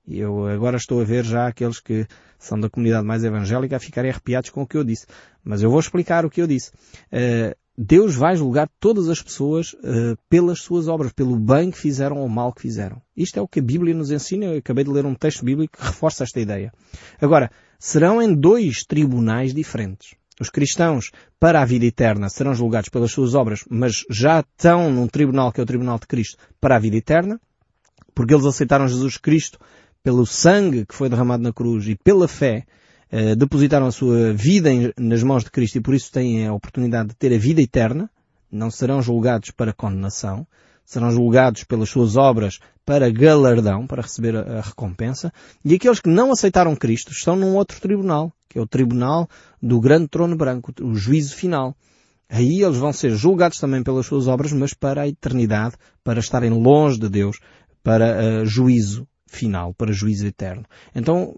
Eu 0.05 0.45
agora 0.45 0.75
estou 0.75 0.99
a 0.99 1.05
ver 1.05 1.23
já 1.23 1.47
aqueles 1.47 1.79
que 1.79 2.05
são 2.37 2.59
da 2.59 2.69
comunidade 2.69 3.05
mais 3.05 3.23
evangélica 3.23 3.77
a 3.77 3.79
ficarem 3.79 4.11
arrepiados 4.11 4.49
com 4.49 4.61
o 4.61 4.67
que 4.67 4.77
eu 4.77 4.83
disse. 4.83 5.05
Mas 5.43 5.61
eu 5.61 5.69
vou 5.69 5.79
explicar 5.79 6.25
o 6.25 6.29
que 6.29 6.41
eu 6.41 6.47
disse. 6.47 6.71
Uh, 7.11 7.55
Deus 7.77 8.15
vai 8.15 8.35
julgar 8.35 8.67
todas 8.79 9.07
as 9.07 9.21
pessoas 9.21 9.73
uh, 9.73 10.17
pelas 10.27 10.61
suas 10.61 10.87
obras, 10.87 11.13
pelo 11.13 11.37
bem 11.37 11.69
que 11.69 11.77
fizeram 11.77 12.17
ou 12.17 12.27
mal 12.27 12.51
que 12.51 12.61
fizeram. 12.61 12.99
Isto 13.15 13.37
é 13.37 13.41
o 13.41 13.47
que 13.47 13.59
a 13.59 13.63
Bíblia 13.63 13.93
nos 13.93 14.09
ensina. 14.09 14.45
Eu 14.45 14.57
acabei 14.57 14.83
de 14.83 14.89
ler 14.89 15.05
um 15.05 15.13
texto 15.13 15.45
bíblico 15.45 15.77
que 15.77 15.85
reforça 15.85 16.23
esta 16.23 16.39
ideia. 16.39 16.73
Agora, 17.21 17.51
serão 17.79 18.19
em 18.19 18.33
dois 18.33 18.83
tribunais 18.83 19.53
diferentes. 19.53 20.15
Os 20.39 20.49
cristãos, 20.49 21.11
para 21.39 21.61
a 21.61 21.65
vida 21.65 21.85
eterna, 21.85 22.29
serão 22.29 22.53
julgados 22.53 22.89
pelas 22.89 23.11
suas 23.11 23.35
obras, 23.35 23.63
mas 23.69 24.03
já 24.09 24.39
estão 24.39 24.91
num 24.91 25.07
tribunal 25.07 25.51
que 25.51 25.59
é 25.59 25.63
o 25.63 25.67
Tribunal 25.67 25.99
de 25.99 26.07
Cristo 26.07 26.37
para 26.59 26.75
a 26.75 26.79
vida 26.79 26.95
eterna, 26.95 27.39
porque 28.13 28.33
eles 28.33 28.45
aceitaram 28.45 28.87
Jesus 28.87 29.17
Cristo 29.17 29.59
pelo 30.07 30.25
sangue 30.25 30.85
que 30.85 30.95
foi 30.95 31.09
derramado 31.09 31.43
na 31.43 31.51
cruz 31.51 31.85
e 31.85 31.93
pela 31.93 32.29
fé, 32.29 32.65
eh, 33.11 33.35
depositaram 33.35 33.87
a 33.87 33.91
sua 33.91 34.31
vida 34.31 34.71
em, 34.71 34.93
nas 34.97 35.21
mãos 35.21 35.43
de 35.43 35.51
Cristo 35.51 35.79
e 35.79 35.81
por 35.81 35.93
isso 35.93 36.09
têm 36.13 36.47
a 36.47 36.53
oportunidade 36.53 37.09
de 37.09 37.15
ter 37.15 37.35
a 37.35 37.37
vida 37.37 37.61
eterna, 37.61 38.09
não 38.49 38.71
serão 38.71 39.01
julgados 39.01 39.51
para 39.51 39.73
condenação, 39.73 40.47
serão 40.85 41.11
julgados 41.11 41.65
pelas 41.65 41.89
suas 41.89 42.15
obras 42.15 42.57
para 42.85 43.11
galardão, 43.11 43.85
para 43.85 44.01
receber 44.01 44.37
a, 44.37 44.61
recompensa, 44.61 45.29
e 45.65 45.75
aqueles 45.75 45.99
que 45.99 46.07
não 46.07 46.31
aceitaram 46.31 46.73
Cristo 46.73 47.11
estão 47.11 47.35
num 47.35 47.57
outro 47.57 47.77
tribunal, 47.81 48.31
que 48.47 48.57
é 48.57 48.61
o 48.61 48.65
tribunal 48.65 49.27
do 49.61 49.77
grande 49.81 50.07
trono 50.07 50.37
branco, 50.37 50.71
o 50.81 50.95
juízo 50.95 51.35
final. 51.35 51.75
Aí 52.29 52.63
eles 52.63 52.77
vão 52.77 52.93
ser 52.93 53.13
julgados 53.13 53.59
também 53.59 53.83
pelas 53.83 54.05
suas 54.05 54.25
obras, 54.25 54.53
mas 54.53 54.73
para 54.73 55.01
a 55.01 55.07
eternidade, 55.09 55.75
para 56.01 56.21
estarem 56.21 56.51
longe 56.51 56.97
de 56.97 57.09
Deus, 57.09 57.41
para 57.83 58.41
uh, 58.41 58.45
juízo 58.45 59.05
final, 59.27 59.73
para 59.73 59.91
juízo 59.91 60.25
eterno. 60.25 60.65
Então, 60.95 61.35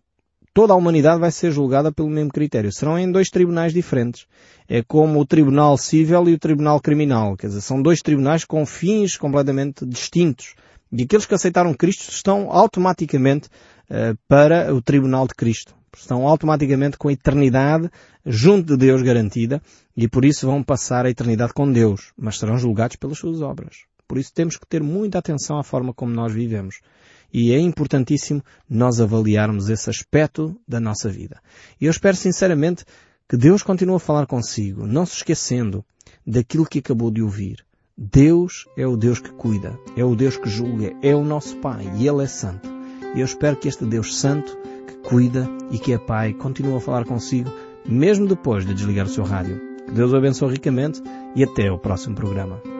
toda 0.53 0.73
a 0.73 0.75
humanidade 0.75 1.19
vai 1.19 1.31
ser 1.31 1.51
julgada 1.51 1.91
pelo 1.91 2.09
mesmo 2.09 2.31
critério. 2.31 2.71
Serão 2.71 2.97
em 2.97 3.11
dois 3.11 3.29
tribunais 3.29 3.73
diferentes. 3.73 4.25
É 4.67 4.83
como 4.83 5.19
o 5.19 5.25
tribunal 5.25 5.77
civil 5.77 6.27
e 6.29 6.33
o 6.33 6.39
tribunal 6.39 6.79
criminal. 6.79 7.35
Quer 7.35 7.47
dizer, 7.47 7.61
são 7.61 7.81
dois 7.81 8.01
tribunais 8.01 8.45
com 8.45 8.65
fins 8.65 9.17
completamente 9.17 9.85
distintos. 9.85 10.55
E 10.91 11.03
aqueles 11.03 11.25
que 11.25 11.35
aceitaram 11.35 11.73
Cristo 11.73 12.09
estão 12.11 12.51
automaticamente 12.51 13.47
uh, 13.89 14.17
para 14.27 14.73
o 14.73 14.81
tribunal 14.81 15.27
de 15.27 15.35
Cristo. 15.35 15.75
Estão 15.95 16.27
automaticamente 16.27 16.97
com 16.97 17.07
a 17.07 17.13
eternidade 17.13 17.89
junto 18.25 18.73
de 18.73 18.77
Deus 18.77 19.01
garantida 19.01 19.61
e 19.97 20.07
por 20.07 20.23
isso 20.23 20.45
vão 20.45 20.63
passar 20.63 21.05
a 21.05 21.09
eternidade 21.09 21.53
com 21.53 21.71
Deus, 21.71 22.13
mas 22.17 22.37
serão 22.37 22.57
julgados 22.57 22.95
pelas 22.95 23.17
suas 23.17 23.41
obras. 23.41 23.85
Por 24.07 24.17
isso 24.17 24.33
temos 24.33 24.57
que 24.57 24.67
ter 24.67 24.81
muita 24.81 25.19
atenção 25.19 25.59
à 25.59 25.63
forma 25.63 25.93
como 25.93 26.13
nós 26.13 26.33
vivemos. 26.33 26.79
E 27.33 27.53
é 27.53 27.59
importantíssimo 27.59 28.43
nós 28.69 28.99
avaliarmos 28.99 29.69
esse 29.69 29.89
aspecto 29.89 30.55
da 30.67 30.79
nossa 30.79 31.09
vida. 31.09 31.39
E 31.79 31.85
eu 31.85 31.91
espero 31.91 32.15
sinceramente 32.17 32.85
que 33.27 33.37
Deus 33.37 33.61
continue 33.61 33.95
a 33.95 33.99
falar 33.99 34.25
consigo, 34.25 34.87
não 34.87 35.05
se 35.05 35.17
esquecendo 35.17 35.85
daquilo 36.25 36.65
que 36.65 36.79
acabou 36.79 37.11
de 37.11 37.21
ouvir. 37.21 37.63
Deus 37.95 38.65
é 38.77 38.87
o 38.87 38.95
Deus 38.95 39.19
que 39.19 39.29
cuida, 39.29 39.77
é 39.95 40.03
o 40.03 40.15
Deus 40.15 40.37
que 40.37 40.49
julga, 40.49 40.95
é 41.01 41.13
o 41.13 41.23
nosso 41.23 41.57
Pai 41.57 41.85
e 41.97 42.07
Ele 42.07 42.23
é 42.23 42.27
santo. 42.27 42.69
E 43.13 43.19
eu 43.19 43.25
espero 43.25 43.57
que 43.57 43.67
este 43.67 43.85
Deus 43.85 44.17
santo, 44.17 44.57
que 44.87 45.09
cuida 45.09 45.49
e 45.69 45.77
que 45.77 45.93
é 45.93 45.97
Pai, 45.97 46.33
continue 46.33 46.77
a 46.77 46.79
falar 46.79 47.05
consigo, 47.05 47.51
mesmo 47.85 48.25
depois 48.25 48.65
de 48.65 48.73
desligar 48.73 49.05
o 49.05 49.09
seu 49.09 49.23
rádio. 49.23 49.59
Que 49.85 49.91
Deus 49.91 50.13
o 50.13 50.15
abençoe 50.15 50.53
ricamente 50.53 51.01
e 51.35 51.43
até 51.43 51.71
o 51.71 51.77
próximo 51.77 52.15
programa. 52.15 52.78